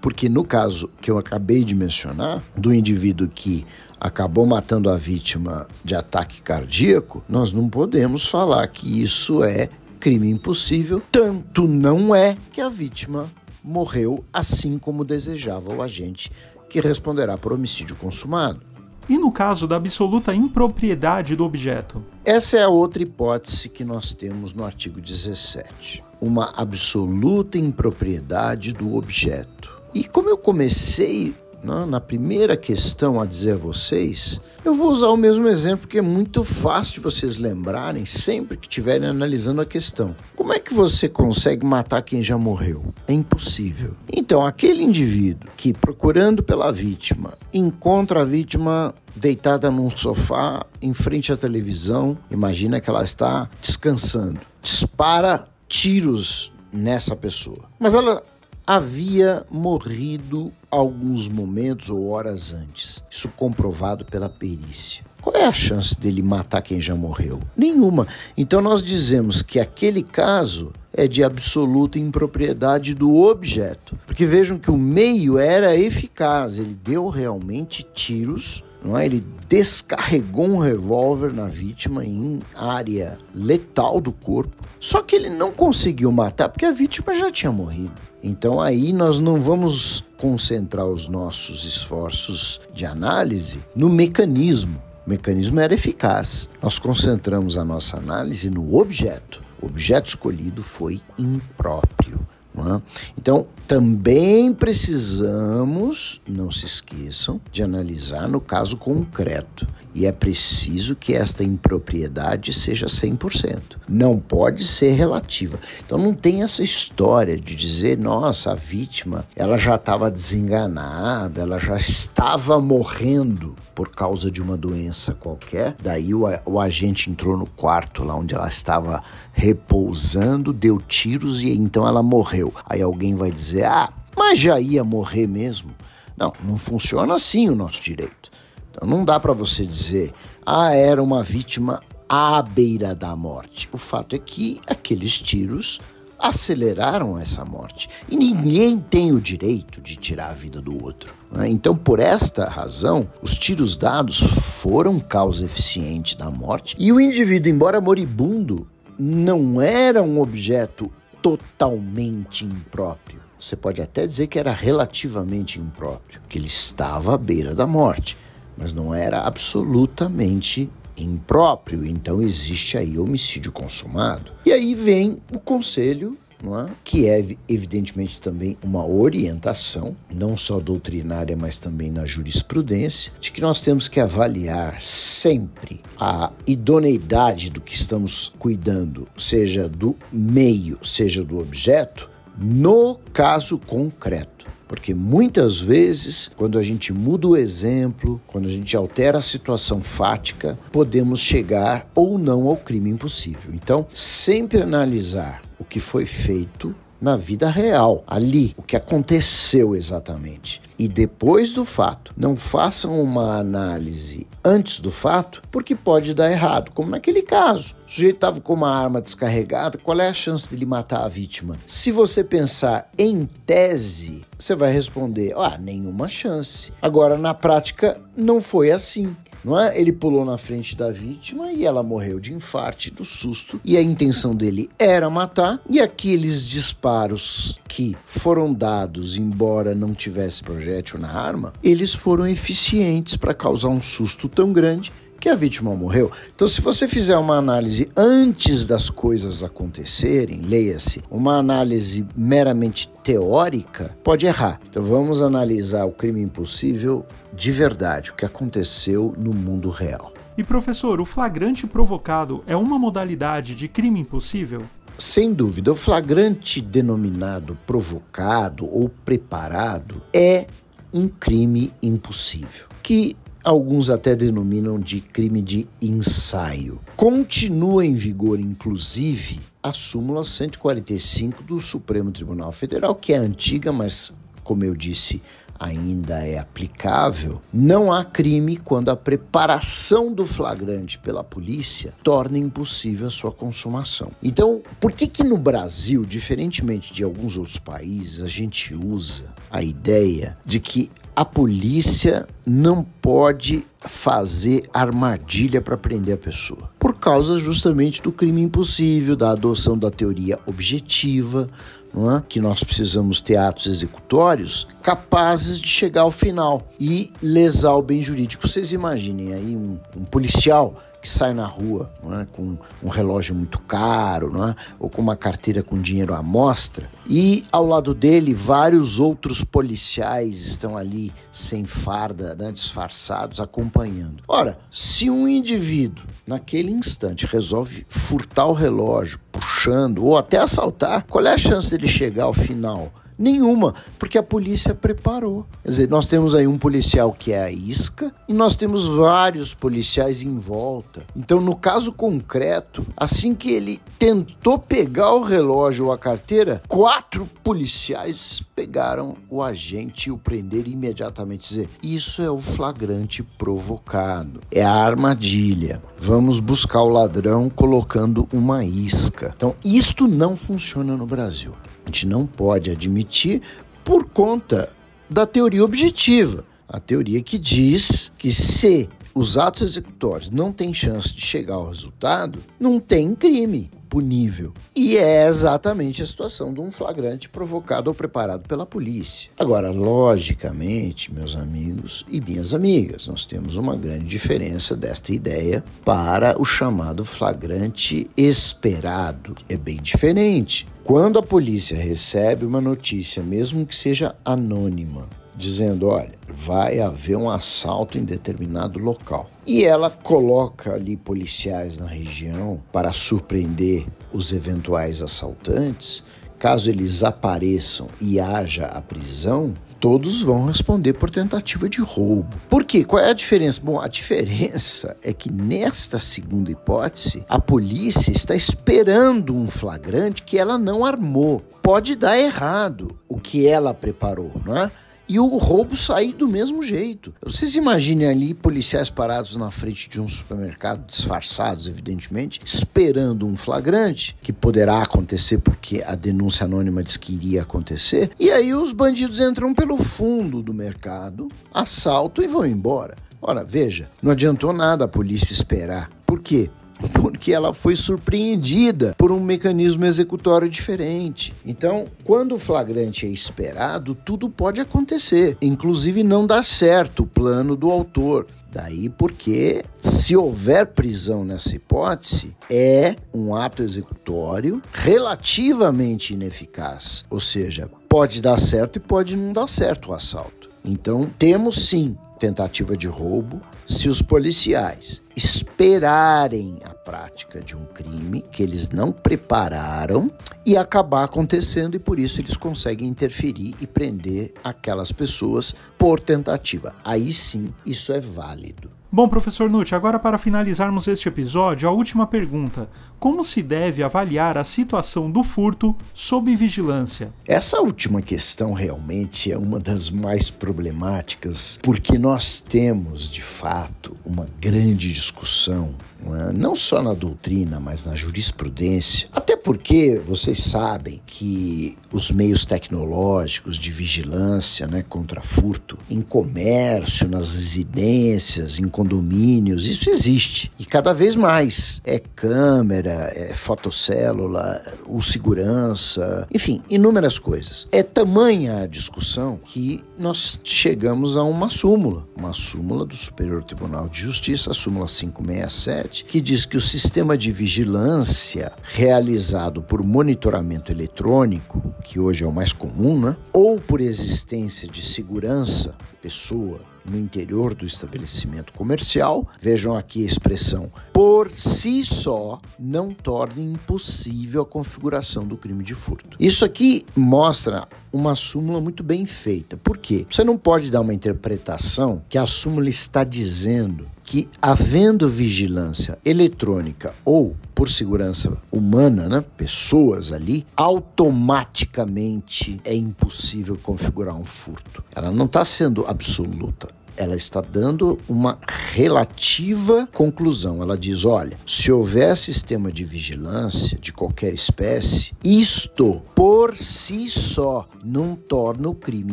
Porque 0.00 0.28
no 0.28 0.44
caso 0.44 0.90
que 1.00 1.10
eu 1.10 1.18
acabei 1.18 1.62
de 1.62 1.74
mencionar, 1.74 2.42
do 2.56 2.74
indivíduo 2.74 3.28
que 3.28 3.64
acabou 4.00 4.44
matando 4.44 4.90
a 4.90 4.96
vítima 4.96 5.66
de 5.84 5.94
ataque 5.94 6.42
cardíaco, 6.42 7.24
nós 7.28 7.52
não 7.52 7.68
podemos 7.68 8.26
falar 8.26 8.66
que 8.68 9.02
isso 9.02 9.42
é 9.42 9.68
crime 9.98 10.30
impossível, 10.30 11.02
tanto 11.10 11.66
não 11.66 12.14
é 12.14 12.36
que 12.52 12.60
a 12.60 12.68
vítima 12.68 13.28
morreu 13.68 14.24
assim 14.32 14.78
como 14.78 15.04
desejava 15.04 15.74
o 15.74 15.82
agente, 15.82 16.32
que 16.70 16.80
responderá 16.80 17.36
por 17.36 17.52
homicídio 17.52 17.94
consumado. 17.96 18.62
E 19.06 19.18
no 19.18 19.30
caso 19.30 19.66
da 19.66 19.76
absoluta 19.76 20.34
impropriedade 20.34 21.36
do 21.36 21.44
objeto? 21.44 22.02
Essa 22.24 22.58
é 22.58 22.62
a 22.62 22.68
outra 22.68 23.02
hipótese 23.02 23.68
que 23.68 23.84
nós 23.84 24.14
temos 24.14 24.54
no 24.54 24.64
artigo 24.64 25.00
17. 25.00 26.02
Uma 26.20 26.52
absoluta 26.56 27.58
impropriedade 27.58 28.72
do 28.72 28.96
objeto. 28.96 29.78
E 29.94 30.04
como 30.04 30.28
eu 30.28 30.36
comecei 30.36 31.34
né, 31.62 31.84
na 31.86 32.00
primeira 32.00 32.56
questão 32.56 33.20
a 33.20 33.26
dizer 33.26 33.54
a 33.54 33.56
vocês, 33.56 34.40
eu 34.64 34.74
vou 34.74 34.90
usar 34.90 35.08
o 35.08 35.16
mesmo 35.16 35.48
exemplo 35.48 35.88
que 35.88 35.98
é 35.98 36.02
muito 36.02 36.44
fácil 36.44 36.94
de 36.94 37.00
vocês 37.00 37.36
lembrarem 37.36 38.04
sempre 38.04 38.56
que 38.56 38.66
estiverem 38.66 39.08
analisando 39.08 39.60
a 39.60 39.66
questão. 39.66 40.14
Como 40.36 40.52
é 40.52 40.58
que 40.58 40.74
você 40.74 41.08
consegue 41.08 41.64
matar 41.64 42.02
quem 42.02 42.22
já 42.22 42.36
morreu? 42.36 42.92
É 43.06 43.12
impossível. 43.12 43.94
Então, 44.12 44.44
aquele 44.44 44.82
indivíduo 44.82 45.50
que, 45.56 45.72
procurando 45.72 46.42
pela 46.42 46.70
vítima, 46.70 47.34
encontra 47.52 48.22
a 48.22 48.24
vítima 48.24 48.94
deitada 49.14 49.70
num 49.70 49.90
sofá 49.90 50.64
em 50.80 50.94
frente 50.94 51.32
à 51.32 51.36
televisão, 51.36 52.16
imagina 52.30 52.80
que 52.80 52.88
ela 52.88 53.02
está 53.02 53.48
descansando, 53.60 54.40
dispara 54.62 55.48
tiros 55.68 56.52
nessa 56.72 57.16
pessoa. 57.16 57.64
Mas 57.78 57.94
ela 57.94 58.22
havia 58.68 59.46
morrido 59.50 60.52
alguns 60.70 61.26
momentos 61.26 61.88
ou 61.88 62.10
horas 62.10 62.52
antes. 62.52 63.02
Isso 63.10 63.30
comprovado 63.30 64.04
pela 64.04 64.28
perícia. 64.28 65.02
Qual 65.22 65.34
é 65.34 65.46
a 65.46 65.52
chance 65.54 65.98
dele 65.98 66.22
matar 66.22 66.60
quem 66.60 66.78
já 66.78 66.94
morreu? 66.94 67.40
Nenhuma. 67.56 68.06
Então 68.36 68.60
nós 68.60 68.82
dizemos 68.82 69.40
que 69.40 69.58
aquele 69.58 70.02
caso 70.02 70.70
é 70.92 71.08
de 71.08 71.24
absoluta 71.24 71.98
impropriedade 71.98 72.92
do 72.92 73.16
objeto. 73.16 73.98
Porque 74.06 74.26
vejam 74.26 74.58
que 74.58 74.70
o 74.70 74.76
meio 74.76 75.38
era 75.38 75.74
eficaz, 75.74 76.58
ele 76.58 76.74
deu 76.74 77.08
realmente 77.08 77.82
tiros 77.94 78.62
não 78.84 78.96
é? 78.96 79.06
Ele 79.06 79.24
descarregou 79.48 80.46
um 80.46 80.58
revólver 80.58 81.32
na 81.32 81.46
vítima 81.46 82.04
em 82.04 82.40
área 82.54 83.18
letal 83.34 84.00
do 84.00 84.12
corpo. 84.12 84.56
Só 84.80 85.02
que 85.02 85.16
ele 85.16 85.28
não 85.28 85.52
conseguiu 85.52 86.12
matar 86.12 86.48
porque 86.48 86.64
a 86.64 86.72
vítima 86.72 87.14
já 87.14 87.30
tinha 87.30 87.50
morrido. 87.50 87.94
Então 88.22 88.60
aí 88.60 88.92
nós 88.92 89.18
não 89.18 89.40
vamos 89.40 90.04
concentrar 90.16 90.86
os 90.86 91.08
nossos 91.08 91.64
esforços 91.64 92.60
de 92.72 92.84
análise 92.84 93.60
no 93.74 93.88
mecanismo. 93.88 94.82
O 95.06 95.10
mecanismo 95.10 95.58
era 95.60 95.74
eficaz. 95.74 96.48
Nós 96.62 96.78
concentramos 96.78 97.56
a 97.56 97.64
nossa 97.64 97.96
análise 97.96 98.50
no 98.50 98.76
objeto. 98.76 99.42
O 99.60 99.66
objeto 99.66 100.06
escolhido 100.06 100.62
foi 100.62 101.00
impróprio. 101.18 102.20
É? 102.66 102.82
Então, 103.16 103.46
também 103.66 104.54
precisamos, 104.54 106.22
não 106.26 106.50
se 106.50 106.64
esqueçam, 106.64 107.38
de 107.52 107.62
analisar 107.62 108.26
no 108.26 108.40
caso 108.40 108.78
concreto. 108.78 109.66
E 109.94 110.06
é 110.06 110.12
preciso 110.12 110.94
que 110.94 111.12
esta 111.12 111.42
impropriedade 111.42 112.52
seja 112.52 112.86
100%. 112.86 113.78
Não 113.88 114.18
pode 114.18 114.62
ser 114.62 114.92
relativa. 114.92 115.58
Então 115.84 115.98
não 115.98 116.14
tem 116.14 116.42
essa 116.42 116.62
história 116.62 117.36
de 117.36 117.54
dizer, 117.54 117.98
nossa, 117.98 118.52
a 118.52 118.54
vítima, 118.54 119.24
ela 119.34 119.58
já 119.58 119.74
estava 119.74 120.10
desenganada, 120.10 121.42
ela 121.42 121.58
já 121.58 121.76
estava 121.76 122.60
morrendo 122.60 123.56
por 123.74 123.90
causa 123.90 124.30
de 124.30 124.42
uma 124.42 124.56
doença 124.56 125.14
qualquer. 125.14 125.76
Daí 125.82 126.14
o, 126.14 126.24
o 126.44 126.60
agente 126.60 127.10
entrou 127.10 127.36
no 127.36 127.46
quarto 127.46 128.04
lá 128.04 128.14
onde 128.14 128.34
ela 128.34 128.48
estava 128.48 129.02
repousando, 129.32 130.52
deu 130.52 130.80
tiros 130.80 131.42
e 131.42 131.50
então 131.50 131.86
ela 131.86 132.02
morreu. 132.48 132.54
Aí 132.66 132.82
alguém 132.82 133.14
vai 133.14 133.30
dizer: 133.30 133.64
"Ah, 133.64 133.92
mas 134.16 134.38
já 134.38 134.60
ia 134.60 134.82
morrer 134.84 135.26
mesmo". 135.26 135.74
Não, 136.16 136.32
não 136.42 136.58
funciona 136.58 137.14
assim 137.14 137.48
o 137.48 137.54
nosso 137.54 137.80
direito. 137.80 138.30
Então 138.70 138.88
não 138.88 139.04
dá 139.04 139.20
para 139.20 139.32
você 139.32 139.64
dizer, 139.64 140.12
ah, 140.44 140.74
era 140.74 141.02
uma 141.02 141.22
vítima 141.22 141.80
à 142.08 142.42
beira 142.42 142.94
da 142.94 143.14
morte. 143.14 143.68
O 143.72 143.78
fato 143.78 144.16
é 144.16 144.18
que 144.18 144.60
aqueles 144.66 145.20
tiros 145.20 145.80
aceleraram 146.18 147.16
essa 147.16 147.44
morte. 147.44 147.88
E 148.08 148.16
ninguém 148.16 148.80
tem 148.80 149.12
o 149.12 149.20
direito 149.20 149.80
de 149.80 149.94
tirar 149.94 150.30
a 150.30 150.34
vida 150.34 150.60
do 150.60 150.82
outro. 150.82 151.14
Né? 151.30 151.48
Então, 151.48 151.76
por 151.76 152.00
esta 152.00 152.48
razão, 152.48 153.08
os 153.22 153.38
tiros 153.38 153.76
dados 153.76 154.18
foram 154.18 154.98
causa 154.98 155.44
eficiente 155.44 156.18
da 156.18 156.30
morte 156.30 156.74
e 156.78 156.92
o 156.92 157.00
indivíduo, 157.00 157.52
embora 157.52 157.80
moribundo, 157.80 158.66
não 158.98 159.62
era 159.62 160.02
um 160.02 160.20
objeto 160.20 160.90
totalmente 161.22 162.44
impróprio. 162.44 163.20
Você 163.38 163.54
pode 163.54 163.80
até 163.80 164.06
dizer 164.06 164.26
que 164.26 164.38
era 164.38 164.52
relativamente 164.52 165.60
impróprio, 165.60 166.20
que 166.28 166.38
ele 166.38 166.46
estava 166.46 167.14
à 167.14 167.18
beira 167.18 167.54
da 167.54 167.66
morte 167.66 168.16
mas 168.58 168.74
não 168.74 168.92
era 168.92 169.20
absolutamente 169.20 170.68
impróprio. 170.96 171.86
Então 171.86 172.20
existe 172.20 172.76
aí 172.76 172.98
homicídio 172.98 173.52
consumado. 173.52 174.32
E 174.44 174.52
aí 174.52 174.74
vem 174.74 175.18
o 175.32 175.38
conselho 175.38 176.18
é? 176.44 176.70
que 176.84 177.08
é 177.08 177.24
evidentemente 177.48 178.20
também 178.20 178.56
uma 178.62 178.86
orientação, 178.86 179.96
não 180.12 180.36
só 180.36 180.60
doutrinária, 180.60 181.36
mas 181.36 181.58
também 181.58 181.90
na 181.90 182.06
jurisprudência, 182.06 183.12
de 183.20 183.32
que 183.32 183.40
nós 183.40 183.60
temos 183.60 183.88
que 183.88 183.98
avaliar 183.98 184.80
sempre 184.80 185.80
a 185.98 186.30
idoneidade 186.46 187.50
do 187.50 187.60
que 187.60 187.74
estamos 187.74 188.32
cuidando, 188.38 189.08
seja 189.18 189.68
do 189.68 189.96
meio, 190.12 190.78
seja 190.82 191.24
do 191.24 191.38
objeto, 191.38 192.08
no 192.38 192.98
caso 193.12 193.58
concreto. 193.58 194.46
Porque 194.68 194.94
muitas 194.94 195.58
vezes, 195.58 196.30
quando 196.36 196.58
a 196.58 196.62
gente 196.62 196.92
muda 196.92 197.26
o 197.26 197.36
exemplo, 197.36 198.20
quando 198.26 198.46
a 198.46 198.50
gente 198.50 198.76
altera 198.76 199.16
a 199.16 199.22
situação 199.22 199.82
fática, 199.82 200.58
podemos 200.70 201.20
chegar 201.20 201.90
ou 201.94 202.18
não 202.18 202.46
ao 202.46 202.56
crime 202.56 202.90
impossível. 202.90 203.50
Então, 203.54 203.86
sempre 203.90 204.60
analisar 204.60 205.47
que 205.68 205.80
foi 205.80 206.06
feito 206.06 206.74
na 207.00 207.16
vida 207.16 207.48
real, 207.48 208.02
ali, 208.06 208.54
o 208.56 208.62
que 208.62 208.76
aconteceu 208.76 209.74
exatamente. 209.74 210.60
E 210.78 210.88
depois 210.88 211.52
do 211.52 211.64
fato, 211.64 212.12
não 212.16 212.34
façam 212.34 213.00
uma 213.00 213.38
análise 213.38 214.26
antes 214.44 214.80
do 214.80 214.90
fato, 214.90 215.42
porque 215.50 215.74
pode 215.74 216.14
dar 216.14 216.30
errado, 216.30 216.72
como 216.72 216.90
naquele 216.90 217.22
caso. 217.22 217.76
O 217.86 217.90
sujeito 217.90 218.16
estava 218.16 218.40
com 218.40 218.54
uma 218.54 218.70
arma 218.70 219.00
descarregada, 219.00 219.78
qual 219.78 220.00
é 220.00 220.08
a 220.08 220.14
chance 220.14 220.50
dele 220.50 220.66
matar 220.66 221.04
a 221.04 221.08
vítima? 221.08 221.56
Se 221.66 221.92
você 221.92 222.24
pensar 222.24 222.90
em 222.98 223.28
tese, 223.46 224.24
você 224.38 224.54
vai 224.54 224.72
responder: 224.72 225.34
ah, 225.36 225.56
nenhuma 225.58 226.08
chance. 226.08 226.72
Agora, 226.82 227.16
na 227.16 227.34
prática, 227.34 228.00
não 228.16 228.40
foi 228.40 228.70
assim 228.70 229.16
não 229.44 229.58
é? 229.58 229.78
Ele 229.78 229.92
pulou 229.92 230.24
na 230.24 230.36
frente 230.36 230.76
da 230.76 230.90
vítima 230.90 231.52
e 231.52 231.64
ela 231.64 231.82
morreu 231.82 232.18
de 232.20 232.32
infarte 232.32 232.90
do 232.90 233.04
susto. 233.04 233.60
E 233.64 233.76
a 233.76 233.82
intenção 233.82 234.34
dele 234.34 234.68
era 234.78 235.08
matar. 235.08 235.60
E 235.68 235.80
aqueles 235.80 236.46
disparos 236.46 237.58
que 237.68 237.96
foram 238.04 238.52
dados, 238.52 239.16
embora 239.16 239.74
não 239.74 239.94
tivesse 239.94 240.42
projétil 240.42 240.98
na 240.98 241.12
arma, 241.12 241.52
eles 241.62 241.94
foram 241.94 242.26
eficientes 242.26 243.16
para 243.16 243.34
causar 243.34 243.68
um 243.68 243.82
susto 243.82 244.28
tão 244.28 244.52
grande 244.52 244.92
que 245.20 245.28
a 245.28 245.34
vítima 245.34 245.74
morreu. 245.74 246.10
Então, 246.34 246.46
se 246.46 246.60
você 246.60 246.86
fizer 246.86 247.16
uma 247.16 247.36
análise 247.36 247.90
antes 247.96 248.64
das 248.64 248.88
coisas 248.88 249.42
acontecerem, 249.42 250.40
leia-se, 250.42 251.02
uma 251.10 251.36
análise 251.36 252.06
meramente 252.16 252.88
teórica, 253.02 253.96
pode 254.04 254.26
errar. 254.26 254.60
Então, 254.70 254.82
vamos 254.82 255.22
analisar 255.22 255.84
o 255.84 255.92
crime 255.92 256.22
impossível 256.22 257.04
de 257.32 257.52
verdade, 257.52 258.10
o 258.10 258.14
que 258.14 258.24
aconteceu 258.24 259.14
no 259.16 259.32
mundo 259.32 259.70
real. 259.70 260.12
E 260.36 260.44
professor, 260.44 261.00
o 261.00 261.04
flagrante 261.04 261.66
provocado 261.66 262.44
é 262.46 262.56
uma 262.56 262.78
modalidade 262.78 263.54
de 263.54 263.66
crime 263.66 264.00
impossível? 264.00 264.62
Sem 264.96 265.32
dúvida, 265.32 265.72
o 265.72 265.76
flagrante 265.76 266.60
denominado 266.60 267.56
provocado 267.66 268.66
ou 268.66 268.88
preparado 268.88 270.02
é 270.12 270.46
um 270.92 271.08
crime 271.08 271.72
impossível, 271.82 272.66
que 272.82 273.16
alguns 273.44 273.90
até 273.90 274.16
denominam 274.16 274.78
de 274.78 275.00
crime 275.00 275.40
de 275.40 275.66
ensaio. 275.80 276.80
Continua 276.96 277.86
em 277.86 277.94
vigor, 277.94 278.40
inclusive, 278.40 279.40
a 279.62 279.72
súmula 279.72 280.24
145 280.24 281.42
do 281.42 281.60
Supremo 281.60 282.10
Tribunal 282.10 282.52
Federal, 282.52 282.94
que 282.94 283.12
é 283.12 283.16
antiga, 283.16 283.72
mas, 283.72 284.12
como 284.42 284.64
eu 284.64 284.74
disse, 284.74 285.22
ainda 285.58 286.26
é 286.26 286.38
aplicável, 286.38 287.40
não 287.52 287.92
há 287.92 288.04
crime 288.04 288.56
quando 288.56 288.90
a 288.90 288.96
preparação 288.96 290.12
do 290.12 290.24
flagrante 290.24 290.98
pela 290.98 291.24
polícia 291.24 291.92
torna 292.02 292.38
impossível 292.38 293.08
a 293.08 293.10
sua 293.10 293.32
consumação. 293.32 294.12
Então, 294.22 294.62
por 294.80 294.92
que 294.92 295.06
que 295.06 295.24
no 295.24 295.36
Brasil, 295.36 296.04
diferentemente 296.04 296.92
de 296.92 297.02
alguns 297.02 297.36
outros 297.36 297.58
países, 297.58 298.22
a 298.22 298.28
gente 298.28 298.74
usa 298.74 299.24
a 299.50 299.62
ideia 299.62 300.36
de 300.44 300.60
que 300.60 300.90
a 301.18 301.24
polícia 301.24 302.28
não 302.46 302.84
pode 302.84 303.66
fazer 303.80 304.68
armadilha 304.72 305.60
para 305.60 305.76
prender 305.76 306.14
a 306.14 306.18
pessoa. 306.18 306.70
Por 306.78 306.96
causa 306.96 307.40
justamente 307.40 308.00
do 308.00 308.12
crime 308.12 308.40
impossível, 308.42 309.16
da 309.16 309.30
adoção 309.30 309.76
da 309.76 309.90
teoria 309.90 310.38
objetiva, 310.46 311.50
é? 311.94 312.22
que 312.28 312.40
nós 312.40 312.62
precisamos 312.62 313.20
ter 313.20 313.36
atos 313.36 313.66
executórios 313.66 314.68
capazes 314.82 315.58
de 315.60 315.68
chegar 315.68 316.02
ao 316.02 316.10
final 316.10 316.62
e 316.78 317.12
lesar 317.22 317.74
o 317.74 317.82
bem 317.82 318.02
jurídico. 318.02 318.46
Vocês 318.46 318.72
imaginem 318.72 319.34
aí 319.34 319.56
um, 319.56 319.78
um 319.96 320.04
policial 320.04 320.74
que 321.08 321.14
sai 321.14 321.32
na 321.32 321.46
rua 321.46 321.90
é? 322.20 322.26
com 322.26 322.58
um 322.82 322.88
relógio 322.90 323.34
muito 323.34 323.58
caro, 323.60 324.30
é? 324.44 324.54
ou 324.78 324.90
com 324.90 325.00
uma 325.00 325.16
carteira 325.16 325.62
com 325.62 325.80
dinheiro 325.80 326.14
à 326.14 326.22
mostra, 326.22 326.90
e 327.08 327.46
ao 327.50 327.64
lado 327.64 327.94
dele 327.94 328.34
vários 328.34 329.00
outros 329.00 329.42
policiais 329.42 330.38
estão 330.46 330.76
ali 330.76 331.10
sem 331.32 331.64
farda, 331.64 332.34
né? 332.34 332.52
disfarçados, 332.52 333.40
acompanhando. 333.40 334.22
Ora, 334.28 334.58
se 334.70 335.08
um 335.08 335.26
indivíduo 335.26 336.04
naquele 336.26 336.70
instante 336.70 337.24
resolve 337.24 337.86
furtar 337.88 338.46
o 338.46 338.52
relógio, 338.52 339.18
puxando, 339.32 340.04
ou 340.04 340.18
até 340.18 340.36
assaltar, 340.36 341.06
qual 341.08 341.24
é 341.24 341.32
a 341.32 341.38
chance 341.38 341.70
dele 341.70 341.88
chegar 341.88 342.24
ao 342.24 342.34
final? 342.34 342.92
Nenhuma, 343.18 343.74
porque 343.98 344.16
a 344.16 344.22
polícia 344.22 344.74
preparou. 344.74 345.44
Quer 345.62 345.68
dizer, 345.68 345.88
nós 345.88 346.06
temos 346.06 346.34
aí 346.34 346.46
um 346.46 346.56
policial 346.56 347.12
que 347.12 347.32
é 347.32 347.42
a 347.42 347.50
isca 347.50 348.12
e 348.28 348.32
nós 348.32 348.54
temos 348.54 348.86
vários 348.86 349.54
policiais 349.54 350.22
em 350.22 350.38
volta. 350.38 351.04
Então, 351.16 351.40
no 351.40 351.56
caso 351.56 351.92
concreto, 351.92 352.86
assim 352.96 353.34
que 353.34 353.50
ele 353.50 353.80
tentou 353.98 354.58
pegar 354.58 355.12
o 355.12 355.22
relógio 355.22 355.86
ou 355.86 355.92
a 355.92 355.98
carteira, 355.98 356.62
quatro 356.68 357.28
policiais 357.42 358.42
pegaram 358.54 359.16
o 359.28 359.42
agente 359.42 360.08
e 360.08 360.12
o 360.12 360.18
prenderam 360.18 360.68
imediatamente. 360.70 361.48
Dizer, 361.48 361.68
isso 361.82 362.22
é 362.22 362.30
o 362.30 362.38
flagrante 362.38 363.22
provocado, 363.22 364.40
é 364.50 364.64
a 364.64 364.74
armadilha. 364.74 365.82
Vamos 365.96 366.38
buscar 366.38 366.82
o 366.82 366.88
ladrão 366.88 367.50
colocando 367.50 368.28
uma 368.32 368.64
isca. 368.64 369.32
Então, 369.36 369.56
isto 369.64 370.06
não 370.06 370.36
funciona 370.36 370.96
no 370.96 371.06
Brasil. 371.06 371.52
A 371.88 371.90
gente 371.90 372.06
não 372.06 372.26
pode 372.26 372.70
admitir 372.70 373.40
por 373.82 374.04
conta 374.04 374.68
da 375.08 375.24
teoria 375.24 375.64
objetiva. 375.64 376.44
A 376.68 376.78
teoria 376.78 377.22
que 377.22 377.38
diz 377.38 378.12
que 378.18 378.30
se 378.30 378.90
os 379.14 379.38
atos 379.38 379.62
executórios 379.62 380.28
não 380.28 380.52
têm 380.52 380.74
chance 380.74 381.14
de 381.14 381.22
chegar 381.22 381.54
ao 381.54 381.70
resultado, 381.70 382.40
não 382.60 382.78
tem 382.78 383.14
crime 383.14 383.70
punível. 383.88 384.52
E 384.74 384.96
é 384.96 385.26
exatamente 385.26 386.02
a 386.02 386.06
situação 386.06 386.52
de 386.52 386.60
um 386.60 386.70
flagrante 386.70 387.28
provocado 387.28 387.88
ou 387.88 387.94
preparado 387.94 388.46
pela 388.46 388.66
polícia. 388.66 389.30
Agora, 389.38 389.70
logicamente, 389.70 391.12
meus 391.12 391.34
amigos 391.34 392.04
e 392.10 392.20
minhas 392.20 392.54
amigas, 392.54 393.06
nós 393.06 393.24
temos 393.24 393.56
uma 393.56 393.76
grande 393.76 394.04
diferença 394.04 394.76
desta 394.76 395.12
ideia 395.12 395.64
para 395.84 396.40
o 396.40 396.44
chamado 396.44 397.04
flagrante 397.04 398.10
esperado. 398.16 399.34
É 399.48 399.56
bem 399.56 399.76
diferente. 399.76 400.66
Quando 400.84 401.18
a 401.18 401.22
polícia 401.22 401.76
recebe 401.76 402.46
uma 402.46 402.62
notícia, 402.62 403.22
mesmo 403.22 403.66
que 403.66 403.76
seja 403.76 404.14
anônima, 404.24 405.06
dizendo: 405.38 405.86
olha, 405.86 406.14
vai 406.28 406.80
haver 406.80 407.16
um 407.16 407.30
assalto 407.30 407.96
em 407.96 408.04
determinado 408.04 408.78
local. 408.78 409.30
E 409.46 409.64
ela 409.64 409.88
coloca 409.88 410.74
ali 410.74 410.96
policiais 410.96 411.78
na 411.78 411.86
região 411.86 412.62
para 412.72 412.92
surpreender 412.92 413.86
os 414.12 414.32
eventuais 414.32 415.00
assaltantes. 415.00 416.04
Caso 416.38 416.68
eles 416.68 417.02
apareçam 417.02 417.88
e 418.00 418.20
haja 418.20 418.66
a 418.66 418.80
prisão, 418.80 419.54
todos 419.80 420.22
vão 420.22 420.46
responder 420.46 420.92
por 420.92 421.10
tentativa 421.10 421.68
de 421.68 421.80
roubo. 421.80 422.36
Por 422.48 422.64
quê? 422.64 422.84
Qual 422.84 423.02
é 423.02 423.10
a 423.10 423.14
diferença? 423.14 423.60
Bom, 423.60 423.80
a 423.80 423.88
diferença 423.88 424.96
é 425.02 425.12
que 425.12 425.32
nesta 425.32 425.98
segunda 425.98 426.50
hipótese, 426.52 427.24
a 427.28 427.40
polícia 427.40 428.12
está 428.12 428.36
esperando 428.36 429.34
um 429.34 429.48
flagrante 429.48 430.22
que 430.22 430.38
ela 430.38 430.56
não 430.56 430.84
armou. 430.84 431.42
Pode 431.60 431.96
dar 431.96 432.16
errado 432.16 432.96
o 433.08 433.18
que 433.18 433.48
ela 433.48 433.74
preparou, 433.74 434.32
não 434.44 434.56
é? 434.56 434.70
E 435.08 435.18
o 435.18 435.36
roubo 435.38 435.74
sair 435.76 436.12
do 436.12 436.28
mesmo 436.28 436.62
jeito. 436.62 437.14
Vocês 437.22 437.54
imaginem 437.54 438.08
ali 438.08 438.34
policiais 438.34 438.90
parados 438.90 439.36
na 439.36 439.50
frente 439.50 439.88
de 439.88 440.00
um 440.00 440.08
supermercado, 440.08 440.86
disfarçados, 440.86 441.66
evidentemente, 441.66 442.40
esperando 442.44 443.26
um 443.26 443.36
flagrante, 443.36 444.16
que 444.22 444.32
poderá 444.32 444.82
acontecer 444.82 445.38
porque 445.38 445.82
a 445.86 445.94
denúncia 445.94 446.44
anônima 446.44 446.82
diz 446.82 446.96
que 446.96 447.14
iria 447.14 447.42
acontecer, 447.42 448.10
e 448.18 448.30
aí 448.30 448.54
os 448.54 448.72
bandidos 448.72 449.20
entram 449.20 449.54
pelo 449.54 449.76
fundo 449.76 450.42
do 450.42 450.52
mercado, 450.52 451.28
assaltam 451.52 452.24
e 452.24 452.28
vão 452.28 452.44
embora. 452.44 452.96
Ora, 453.20 453.42
veja, 453.44 453.90
não 454.00 454.12
adiantou 454.12 454.52
nada 454.52 454.84
a 454.84 454.88
polícia 454.88 455.32
esperar. 455.32 455.90
Por 456.06 456.20
quê? 456.20 456.50
porque 456.92 457.32
ela 457.32 457.52
foi 457.52 457.76
surpreendida 457.76 458.94
por 458.96 459.12
um 459.12 459.20
mecanismo 459.20 459.84
executório 459.84 460.48
diferente. 460.48 461.34
Então, 461.44 461.86
quando 462.04 462.34
o 462.34 462.38
flagrante 462.38 463.06
é 463.06 463.08
esperado, 463.08 463.94
tudo 463.94 464.28
pode 464.28 464.60
acontecer, 464.60 465.36
inclusive 465.40 466.02
não 466.02 466.26
dá 466.26 466.42
certo 466.42 467.02
o 467.02 467.06
plano 467.06 467.56
do 467.56 467.70
autor. 467.70 468.26
Daí 468.50 468.88
porque, 468.88 469.62
se 469.78 470.16
houver 470.16 470.66
prisão 470.68 471.22
nessa 471.22 471.54
hipótese, 471.54 472.34
é 472.50 472.96
um 473.14 473.34
ato 473.34 473.62
executório 473.62 474.62
relativamente 474.72 476.14
ineficaz. 476.14 477.04
Ou 477.10 477.20
seja, 477.20 477.70
pode 477.88 478.22
dar 478.22 478.38
certo 478.38 478.76
e 478.76 478.80
pode 478.80 479.16
não 479.16 479.34
dar 479.34 479.46
certo 479.46 479.90
o 479.90 479.94
assalto. 479.94 480.48
Então, 480.64 481.10
temos 481.18 481.68
sim 481.68 481.96
tentativa 482.18 482.76
de 482.76 482.86
roubo, 482.86 483.40
se 483.66 483.88
os 483.88 484.02
policiais 484.02 485.02
esperarem 485.16 486.58
a 486.64 486.70
prática 486.70 487.40
de 487.40 487.56
um 487.56 487.64
crime 487.64 488.22
que 488.30 488.42
eles 488.42 488.68
não 488.68 488.92
prepararam 488.92 490.12
e 490.44 490.56
acabar 490.56 491.04
acontecendo 491.04 491.74
e 491.74 491.78
por 491.78 491.98
isso 491.98 492.20
eles 492.20 492.36
conseguem 492.36 492.88
interferir 492.88 493.54
e 493.60 493.66
prender 493.66 494.32
aquelas 494.44 494.92
pessoas 494.92 495.54
por 495.76 496.00
tentativa. 496.00 496.74
Aí 496.84 497.12
sim, 497.12 497.52
isso 497.64 497.92
é 497.92 498.00
válido. 498.00 498.77
Bom, 498.90 499.06
professor 499.06 499.50
Nutt, 499.50 499.74
agora 499.74 499.98
para 499.98 500.16
finalizarmos 500.16 500.88
este 500.88 501.08
episódio, 501.08 501.68
a 501.68 501.70
última 501.72 502.06
pergunta. 502.06 502.70
Como 502.98 503.22
se 503.22 503.42
deve 503.42 503.82
avaliar 503.82 504.38
a 504.38 504.44
situação 504.44 505.10
do 505.10 505.22
furto 505.22 505.76
sob 505.92 506.34
vigilância? 506.34 507.12
Essa 507.26 507.60
última 507.60 508.00
questão 508.00 508.54
realmente 508.54 509.30
é 509.30 509.36
uma 509.36 509.60
das 509.60 509.90
mais 509.90 510.30
problemáticas, 510.30 511.60
porque 511.62 511.98
nós 511.98 512.40
temos, 512.40 513.10
de 513.10 513.22
fato, 513.22 513.94
uma 514.06 514.26
grande 514.40 514.90
discussão 514.90 515.74
é? 516.00 516.32
não 516.32 516.54
só 516.54 516.82
na 516.82 516.94
doutrina, 516.94 517.58
mas 517.58 517.84
na 517.84 517.94
jurisprudência. 517.94 519.08
Porque 519.42 520.00
vocês 520.04 520.42
sabem 520.42 521.00
que 521.06 521.76
os 521.92 522.10
meios 522.10 522.44
tecnológicos 522.44 523.56
de 523.56 523.70
vigilância 523.70 524.66
né, 524.66 524.84
contra 524.86 525.22
furto 525.22 525.78
em 525.88 526.02
comércio, 526.02 527.08
nas 527.08 527.32
residências, 527.34 528.58
em 528.58 528.68
condomínios, 528.68 529.66
isso 529.66 529.88
existe. 529.90 530.50
E 530.58 530.64
cada 530.64 530.92
vez 530.92 531.16
mais. 531.16 531.80
É 531.84 531.98
câmera, 531.98 533.12
é 533.14 533.34
fotocélula, 533.34 534.62
o 534.86 535.00
segurança, 535.00 536.26
enfim, 536.32 536.62
inúmeras 536.68 537.18
coisas. 537.18 537.66
É 537.72 537.82
tamanha 537.82 538.62
a 538.62 538.66
discussão 538.66 539.38
que 539.44 539.82
nós 539.98 540.38
chegamos 540.44 541.16
a 541.16 541.22
uma 541.22 541.50
súmula, 541.50 542.06
uma 542.16 542.32
súmula 542.32 542.84
do 542.84 542.96
Superior 542.96 543.42
Tribunal 543.44 543.88
de 543.88 544.00
Justiça, 544.00 544.50
a 544.50 544.54
súmula 544.54 544.86
567 544.86 546.04
que 546.04 546.20
diz 546.20 546.44
que 546.44 546.56
o 546.56 546.60
sistema 546.60 547.16
de 547.16 547.30
vigilância 547.30 548.52
realizado 548.62 549.37
por 549.62 549.84
monitoramento 549.84 550.72
eletrônico, 550.72 551.62
que 551.84 552.00
hoje 552.00 552.24
é 552.24 552.26
o 552.26 552.32
mais 552.32 552.52
comum, 552.52 553.00
né? 553.00 553.16
ou 553.32 553.60
por 553.60 553.80
existência 553.80 554.66
de 554.66 554.82
segurança, 554.82 555.76
pessoa, 556.02 556.60
no 556.84 556.98
interior 556.98 557.54
do 557.54 557.64
estabelecimento 557.64 558.52
comercial, 558.52 559.28
vejam 559.40 559.76
aqui 559.76 560.02
a 560.02 560.06
expressão, 560.06 560.72
por 560.98 561.30
si 561.30 561.84
só 561.84 562.40
não 562.58 562.92
torna 562.92 563.40
impossível 563.40 564.42
a 564.42 564.44
configuração 564.44 565.24
do 565.24 565.36
crime 565.36 565.62
de 565.62 565.72
furto. 565.72 566.16
Isso 566.18 566.44
aqui 566.44 566.84
mostra 566.96 567.68
uma 567.92 568.16
súmula 568.16 568.60
muito 568.60 568.82
bem 568.82 569.06
feita. 569.06 569.56
Por 569.56 569.78
quê? 569.78 570.04
Você 570.10 570.24
não 570.24 570.36
pode 570.36 570.72
dar 570.72 570.80
uma 570.80 570.92
interpretação 570.92 572.02
que 572.08 572.18
a 572.18 572.26
súmula 572.26 572.68
está 572.68 573.04
dizendo 573.04 573.86
que, 574.02 574.28
havendo 574.42 575.08
vigilância 575.08 575.96
eletrônica 576.04 576.92
ou 577.04 577.36
por 577.54 577.70
segurança 577.70 578.36
humana, 578.50 579.08
né, 579.08 579.24
pessoas 579.36 580.10
ali, 580.10 580.44
automaticamente 580.56 582.60
é 582.64 582.74
impossível 582.74 583.56
configurar 583.62 584.16
um 584.16 584.24
furto. 584.24 584.82
Ela 584.96 585.12
não 585.12 585.26
está 585.26 585.44
sendo 585.44 585.86
absoluta 585.86 586.76
ela 586.98 587.14
está 587.14 587.40
dando 587.40 587.96
uma 588.08 588.38
relativa 588.72 589.88
conclusão. 589.92 590.60
Ela 590.60 590.76
diz: 590.76 591.04
olha, 591.04 591.38
se 591.46 591.70
houver 591.70 592.16
sistema 592.16 592.72
de 592.72 592.84
vigilância 592.84 593.78
de 593.78 593.92
qualquer 593.92 594.34
espécie, 594.34 595.12
isto 595.24 596.02
por 596.14 596.56
si 596.56 597.08
só 597.08 597.68
não 597.84 598.16
torna 598.16 598.68
o 598.68 598.74
crime 598.74 599.12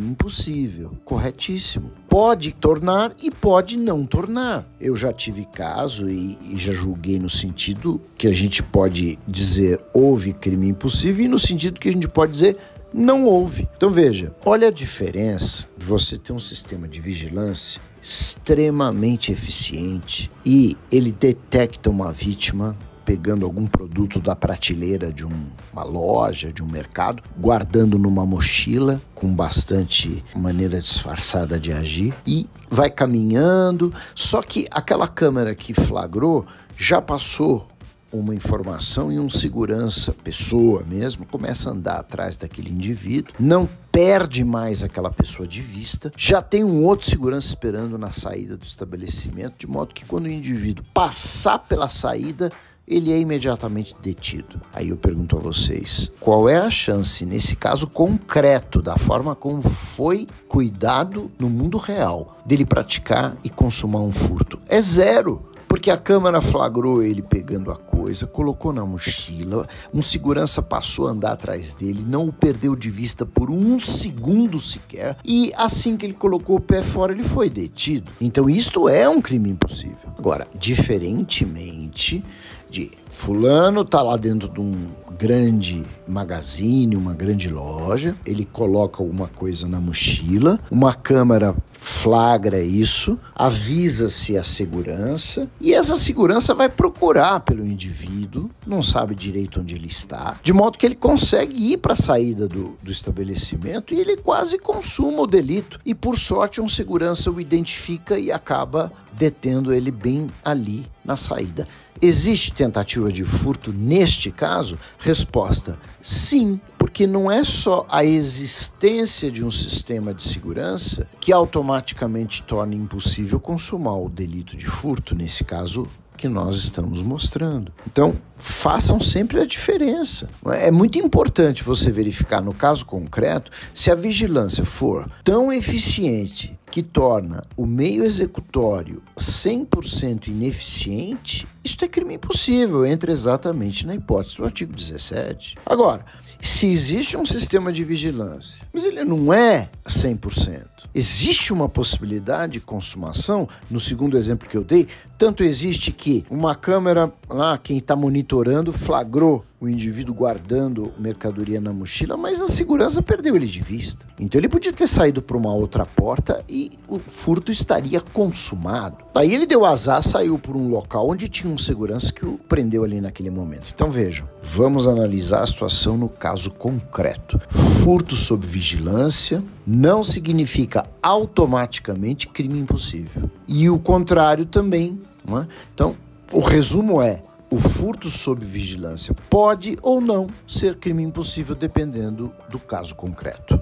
impossível. 0.00 0.90
Corretíssimo. 1.04 1.92
Pode 2.08 2.52
tornar 2.52 3.14
e 3.22 3.30
pode 3.30 3.76
não 3.76 4.06
tornar. 4.06 4.66
Eu 4.80 4.96
já 4.96 5.12
tive 5.12 5.44
caso 5.44 6.08
e, 6.08 6.38
e 6.50 6.56
já 6.56 6.72
julguei 6.72 7.18
no 7.18 7.28
sentido 7.28 8.00
que 8.16 8.26
a 8.26 8.32
gente 8.32 8.62
pode 8.62 9.18
dizer 9.28 9.80
houve 9.92 10.32
crime 10.32 10.68
impossível 10.68 11.24
e 11.24 11.28
no 11.28 11.38
sentido 11.38 11.78
que 11.78 11.88
a 11.88 11.92
gente 11.92 12.08
pode 12.08 12.32
dizer 12.32 12.56
não 12.96 13.26
houve. 13.26 13.68
Então 13.76 13.90
veja, 13.90 14.34
olha 14.44 14.68
a 14.68 14.72
diferença 14.72 15.68
de 15.76 15.84
você 15.84 16.16
ter 16.16 16.32
um 16.32 16.38
sistema 16.38 16.88
de 16.88 17.00
vigilância 17.00 17.80
extremamente 18.00 19.30
eficiente 19.30 20.30
e 20.44 20.76
ele 20.90 21.12
detecta 21.12 21.90
uma 21.90 22.10
vítima 22.10 22.76
pegando 23.04 23.46
algum 23.46 23.66
produto 23.66 24.20
da 24.20 24.34
prateleira 24.34 25.12
de 25.12 25.24
um, 25.24 25.46
uma 25.72 25.84
loja, 25.84 26.52
de 26.52 26.60
um 26.60 26.66
mercado, 26.66 27.22
guardando 27.38 27.98
numa 27.98 28.26
mochila 28.26 29.00
com 29.14 29.32
bastante 29.32 30.24
maneira 30.34 30.80
disfarçada 30.80 31.60
de 31.60 31.72
agir 31.72 32.12
e 32.26 32.48
vai 32.68 32.90
caminhando. 32.90 33.94
Só 34.12 34.42
que 34.42 34.66
aquela 34.72 35.06
câmera 35.06 35.54
que 35.54 35.72
flagrou 35.72 36.44
já 36.76 37.00
passou 37.00 37.68
uma 38.12 38.34
informação 38.34 39.10
e 39.12 39.18
um 39.18 39.28
segurança, 39.28 40.12
pessoa 40.12 40.82
mesmo, 40.84 41.26
começa 41.26 41.70
a 41.70 41.72
andar 41.72 41.98
atrás 41.98 42.36
daquele 42.36 42.70
indivíduo, 42.70 43.34
não 43.38 43.68
perde 43.90 44.44
mais 44.44 44.82
aquela 44.82 45.10
pessoa 45.10 45.48
de 45.48 45.60
vista, 45.62 46.12
já 46.16 46.42
tem 46.42 46.62
um 46.62 46.84
outro 46.84 47.08
segurança 47.08 47.48
esperando 47.48 47.96
na 47.98 48.10
saída 48.10 48.56
do 48.56 48.64
estabelecimento, 48.64 49.54
de 49.58 49.66
modo 49.66 49.94
que 49.94 50.04
quando 50.04 50.26
o 50.26 50.30
indivíduo 50.30 50.84
passar 50.92 51.58
pela 51.60 51.88
saída, 51.88 52.52
ele 52.86 53.12
é 53.12 53.18
imediatamente 53.18 53.94
detido. 54.00 54.60
Aí 54.72 54.90
eu 54.90 54.96
pergunto 54.96 55.36
a 55.36 55.40
vocês: 55.40 56.10
qual 56.20 56.48
é 56.48 56.56
a 56.56 56.70
chance, 56.70 57.26
nesse 57.26 57.56
caso 57.56 57.88
concreto, 57.88 58.80
da 58.80 58.96
forma 58.96 59.34
como 59.34 59.62
foi 59.62 60.26
cuidado 60.46 61.30
no 61.38 61.50
mundo 61.50 61.78
real, 61.78 62.38
dele 62.46 62.64
praticar 62.64 63.36
e 63.42 63.50
consumar 63.50 64.00
um 64.00 64.12
furto? 64.12 64.60
É 64.68 64.80
zero. 64.80 65.42
Porque 65.76 65.90
a 65.90 65.98
câmera 65.98 66.40
flagrou 66.40 67.02
ele 67.02 67.20
pegando 67.20 67.70
a 67.70 67.76
coisa, 67.76 68.26
colocou 68.26 68.72
na 68.72 68.86
mochila, 68.86 69.68
um 69.92 70.00
segurança 70.00 70.62
passou 70.62 71.06
a 71.06 71.10
andar 71.10 71.32
atrás 71.32 71.74
dele, 71.74 72.02
não 72.08 72.28
o 72.28 72.32
perdeu 72.32 72.74
de 72.74 72.88
vista 72.88 73.26
por 73.26 73.50
um 73.50 73.78
segundo 73.78 74.58
sequer, 74.58 75.18
e 75.22 75.52
assim 75.54 75.98
que 75.98 76.06
ele 76.06 76.14
colocou 76.14 76.56
o 76.56 76.60
pé 76.60 76.80
fora, 76.80 77.12
ele 77.12 77.22
foi 77.22 77.50
detido. 77.50 78.10
Então, 78.18 78.48
isto 78.48 78.88
é 78.88 79.06
um 79.06 79.20
crime 79.20 79.50
impossível. 79.50 80.08
Agora, 80.16 80.48
diferentemente 80.54 82.24
de 82.70 82.90
fulano 83.08 83.84
tá 83.84 84.02
lá 84.02 84.16
dentro 84.16 84.48
de 84.48 84.60
um 84.60 84.88
grande 85.16 85.82
magazine, 86.06 86.94
uma 86.94 87.14
grande 87.14 87.48
loja, 87.48 88.14
ele 88.24 88.44
coloca 88.44 89.02
alguma 89.02 89.28
coisa 89.28 89.66
na 89.66 89.80
mochila, 89.80 90.58
uma 90.70 90.92
câmera 90.92 91.56
flagra 91.72 92.60
isso, 92.60 93.18
avisa-se 93.34 94.36
a 94.36 94.44
segurança 94.44 95.48
e 95.60 95.72
essa 95.72 95.96
segurança 95.96 96.54
vai 96.54 96.68
procurar 96.68 97.40
pelo 97.40 97.66
indivíduo, 97.66 98.50
não 98.66 98.82
sabe 98.82 99.14
direito 99.14 99.60
onde 99.60 99.74
ele 99.74 99.86
está, 99.86 100.38
de 100.42 100.52
modo 100.52 100.76
que 100.76 100.84
ele 100.84 100.94
consegue 100.94 101.72
ir 101.72 101.78
para 101.78 101.94
a 101.94 101.96
saída 101.96 102.46
do, 102.46 102.76
do 102.82 102.90
estabelecimento 102.90 103.94
e 103.94 104.00
ele 104.00 104.16
quase 104.16 104.58
consuma 104.58 105.22
o 105.22 105.26
delito. 105.26 105.80
E 105.84 105.94
por 105.94 106.18
sorte, 106.18 106.60
um 106.60 106.68
segurança 106.68 107.30
o 107.30 107.40
identifica 107.40 108.18
e 108.18 108.30
acaba 108.30 108.92
detendo 109.12 109.72
ele 109.72 109.90
bem 109.90 110.28
ali 110.44 110.86
na 111.04 111.16
saída. 111.16 111.66
Existe 112.00 112.52
tentativa 112.52 113.10
de 113.10 113.24
furto 113.24 113.72
neste 113.72 114.30
caso? 114.30 114.78
Resposta: 114.98 115.78
sim, 116.02 116.60
porque 116.76 117.06
não 117.06 117.30
é 117.30 117.42
só 117.44 117.86
a 117.88 118.04
existência 118.04 119.30
de 119.30 119.44
um 119.44 119.50
sistema 119.50 120.12
de 120.12 120.22
segurança 120.22 121.06
que 121.20 121.32
automaticamente 121.32 122.42
torna 122.42 122.74
impossível 122.74 123.40
consumar 123.40 123.96
o 123.96 124.08
delito 124.08 124.56
de 124.56 124.66
furto, 124.66 125.14
nesse 125.14 125.44
caso 125.44 125.88
que 126.16 126.28
nós 126.28 126.56
estamos 126.56 127.02
mostrando. 127.02 127.72
Então, 127.86 128.16
façam 128.36 129.00
sempre 129.00 129.40
a 129.40 129.46
diferença. 129.46 130.28
É 130.46 130.70
muito 130.70 130.98
importante 130.98 131.62
você 131.62 131.90
verificar 131.90 132.40
no 132.40 132.54
caso 132.54 132.86
concreto 132.86 133.50
se 133.74 133.90
a 133.90 133.94
vigilância 133.94 134.64
for 134.64 135.10
tão 135.22 135.52
eficiente 135.52 136.58
que 136.70 136.82
torna 136.82 137.44
o 137.56 137.64
meio 137.64 138.04
executório 138.04 139.02
100% 139.16 140.28
ineficiente, 140.28 141.46
isso 141.64 141.76
é 141.82 141.88
crime 141.88 142.14
impossível, 142.14 142.84
entra 142.84 143.10
exatamente 143.10 143.86
na 143.86 143.94
hipótese 143.94 144.36
do 144.36 144.44
artigo 144.44 144.74
17. 144.74 145.56
Agora, 145.64 146.04
se 146.40 146.66
existe 146.66 147.16
um 147.16 147.24
sistema 147.24 147.72
de 147.72 147.82
vigilância, 147.82 148.66
mas 148.72 148.84
ele 148.84 149.04
não 149.04 149.32
é 149.32 149.68
100%, 149.86 150.64
existe 150.94 151.52
uma 151.52 151.68
possibilidade 151.68 152.54
de 152.54 152.60
consumação, 152.60 153.48
no 153.70 153.80
segundo 153.80 154.16
exemplo 154.16 154.48
que 154.48 154.56
eu 154.56 154.64
dei, 154.64 154.86
tanto 155.16 155.42
existe 155.42 155.92
que 155.92 156.24
uma 156.28 156.54
câmera 156.54 157.12
lá, 157.28 157.56
quem 157.56 157.78
está 157.78 157.96
monitorando, 157.96 158.72
flagrou 158.72 159.44
o 159.60 159.68
indivíduo 159.68 160.14
guardando 160.14 160.92
mercadoria 160.98 161.60
na 161.60 161.72
mochila, 161.72 162.16
mas 162.16 162.42
a 162.42 162.46
segurança 162.46 163.02
perdeu 163.02 163.34
ele 163.34 163.46
de 163.46 163.60
vista. 163.60 164.06
Então 164.20 164.38
ele 164.38 164.48
podia 164.48 164.72
ter 164.72 164.86
saído 164.86 165.22
para 165.22 165.36
uma 165.36 165.52
outra 165.52 165.86
porta 165.86 166.44
e 166.48 166.72
o 166.88 166.98
furto 166.98 167.50
estaria 167.50 168.00
consumado. 168.00 168.98
Daí 169.14 169.34
ele 169.34 169.46
deu 169.46 169.64
azar, 169.64 170.02
saiu 170.02 170.38
por 170.38 170.56
um 170.56 170.68
local 170.68 171.08
onde 171.08 171.28
tinha 171.28 171.52
um 171.52 171.56
segurança 171.56 172.12
que 172.12 172.26
o 172.26 172.38
prendeu 172.38 172.84
ali 172.84 173.00
naquele 173.00 173.30
momento. 173.30 173.72
Então 173.74 173.90
vejam, 173.90 174.28
vamos 174.42 174.86
analisar 174.86 175.42
a 175.42 175.46
situação 175.46 175.96
no 175.96 176.08
caso 176.08 176.50
concreto. 176.50 177.40
Furto 177.48 178.14
sob 178.14 178.46
vigilância 178.46 179.42
não 179.66 180.04
significa 180.04 180.86
automaticamente 181.02 182.28
crime 182.28 182.58
impossível. 182.58 183.30
E 183.48 183.68
o 183.70 183.78
contrário 183.78 184.44
também. 184.44 185.00
É? 185.28 185.46
Então, 185.74 185.96
o 186.32 186.40
resumo 186.40 187.00
é: 187.02 187.22
o 187.50 187.58
furto 187.58 188.08
sob 188.08 188.44
vigilância 188.44 189.14
pode 189.30 189.76
ou 189.82 190.00
não 190.00 190.26
ser 190.46 190.76
crime 190.76 191.02
impossível 191.02 191.54
dependendo 191.54 192.32
do 192.48 192.58
caso 192.58 192.94
concreto. 192.94 193.58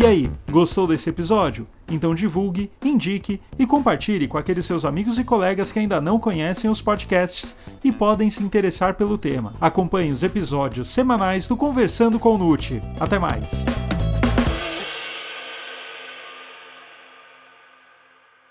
E 0.00 0.06
aí, 0.06 0.30
gostou 0.48 0.86
desse 0.86 1.10
episódio? 1.10 1.66
Então 1.90 2.14
divulgue, 2.14 2.70
indique 2.84 3.40
e 3.58 3.66
compartilhe 3.66 4.28
com 4.28 4.38
aqueles 4.38 4.64
seus 4.64 4.84
amigos 4.84 5.18
e 5.18 5.24
colegas 5.24 5.72
que 5.72 5.80
ainda 5.80 6.00
não 6.00 6.20
conhecem 6.20 6.70
os 6.70 6.80
podcasts 6.80 7.56
e 7.82 7.90
podem 7.90 8.30
se 8.30 8.40
interessar 8.40 8.94
pelo 8.94 9.18
tema. 9.18 9.54
Acompanhe 9.60 10.12
os 10.12 10.22
episódios 10.22 10.88
semanais 10.88 11.48
do 11.48 11.56
Conversando 11.56 12.16
com 12.16 12.36
o 12.36 12.38
Nute. 12.38 12.80
Até 13.00 13.18
mais! 13.18 13.97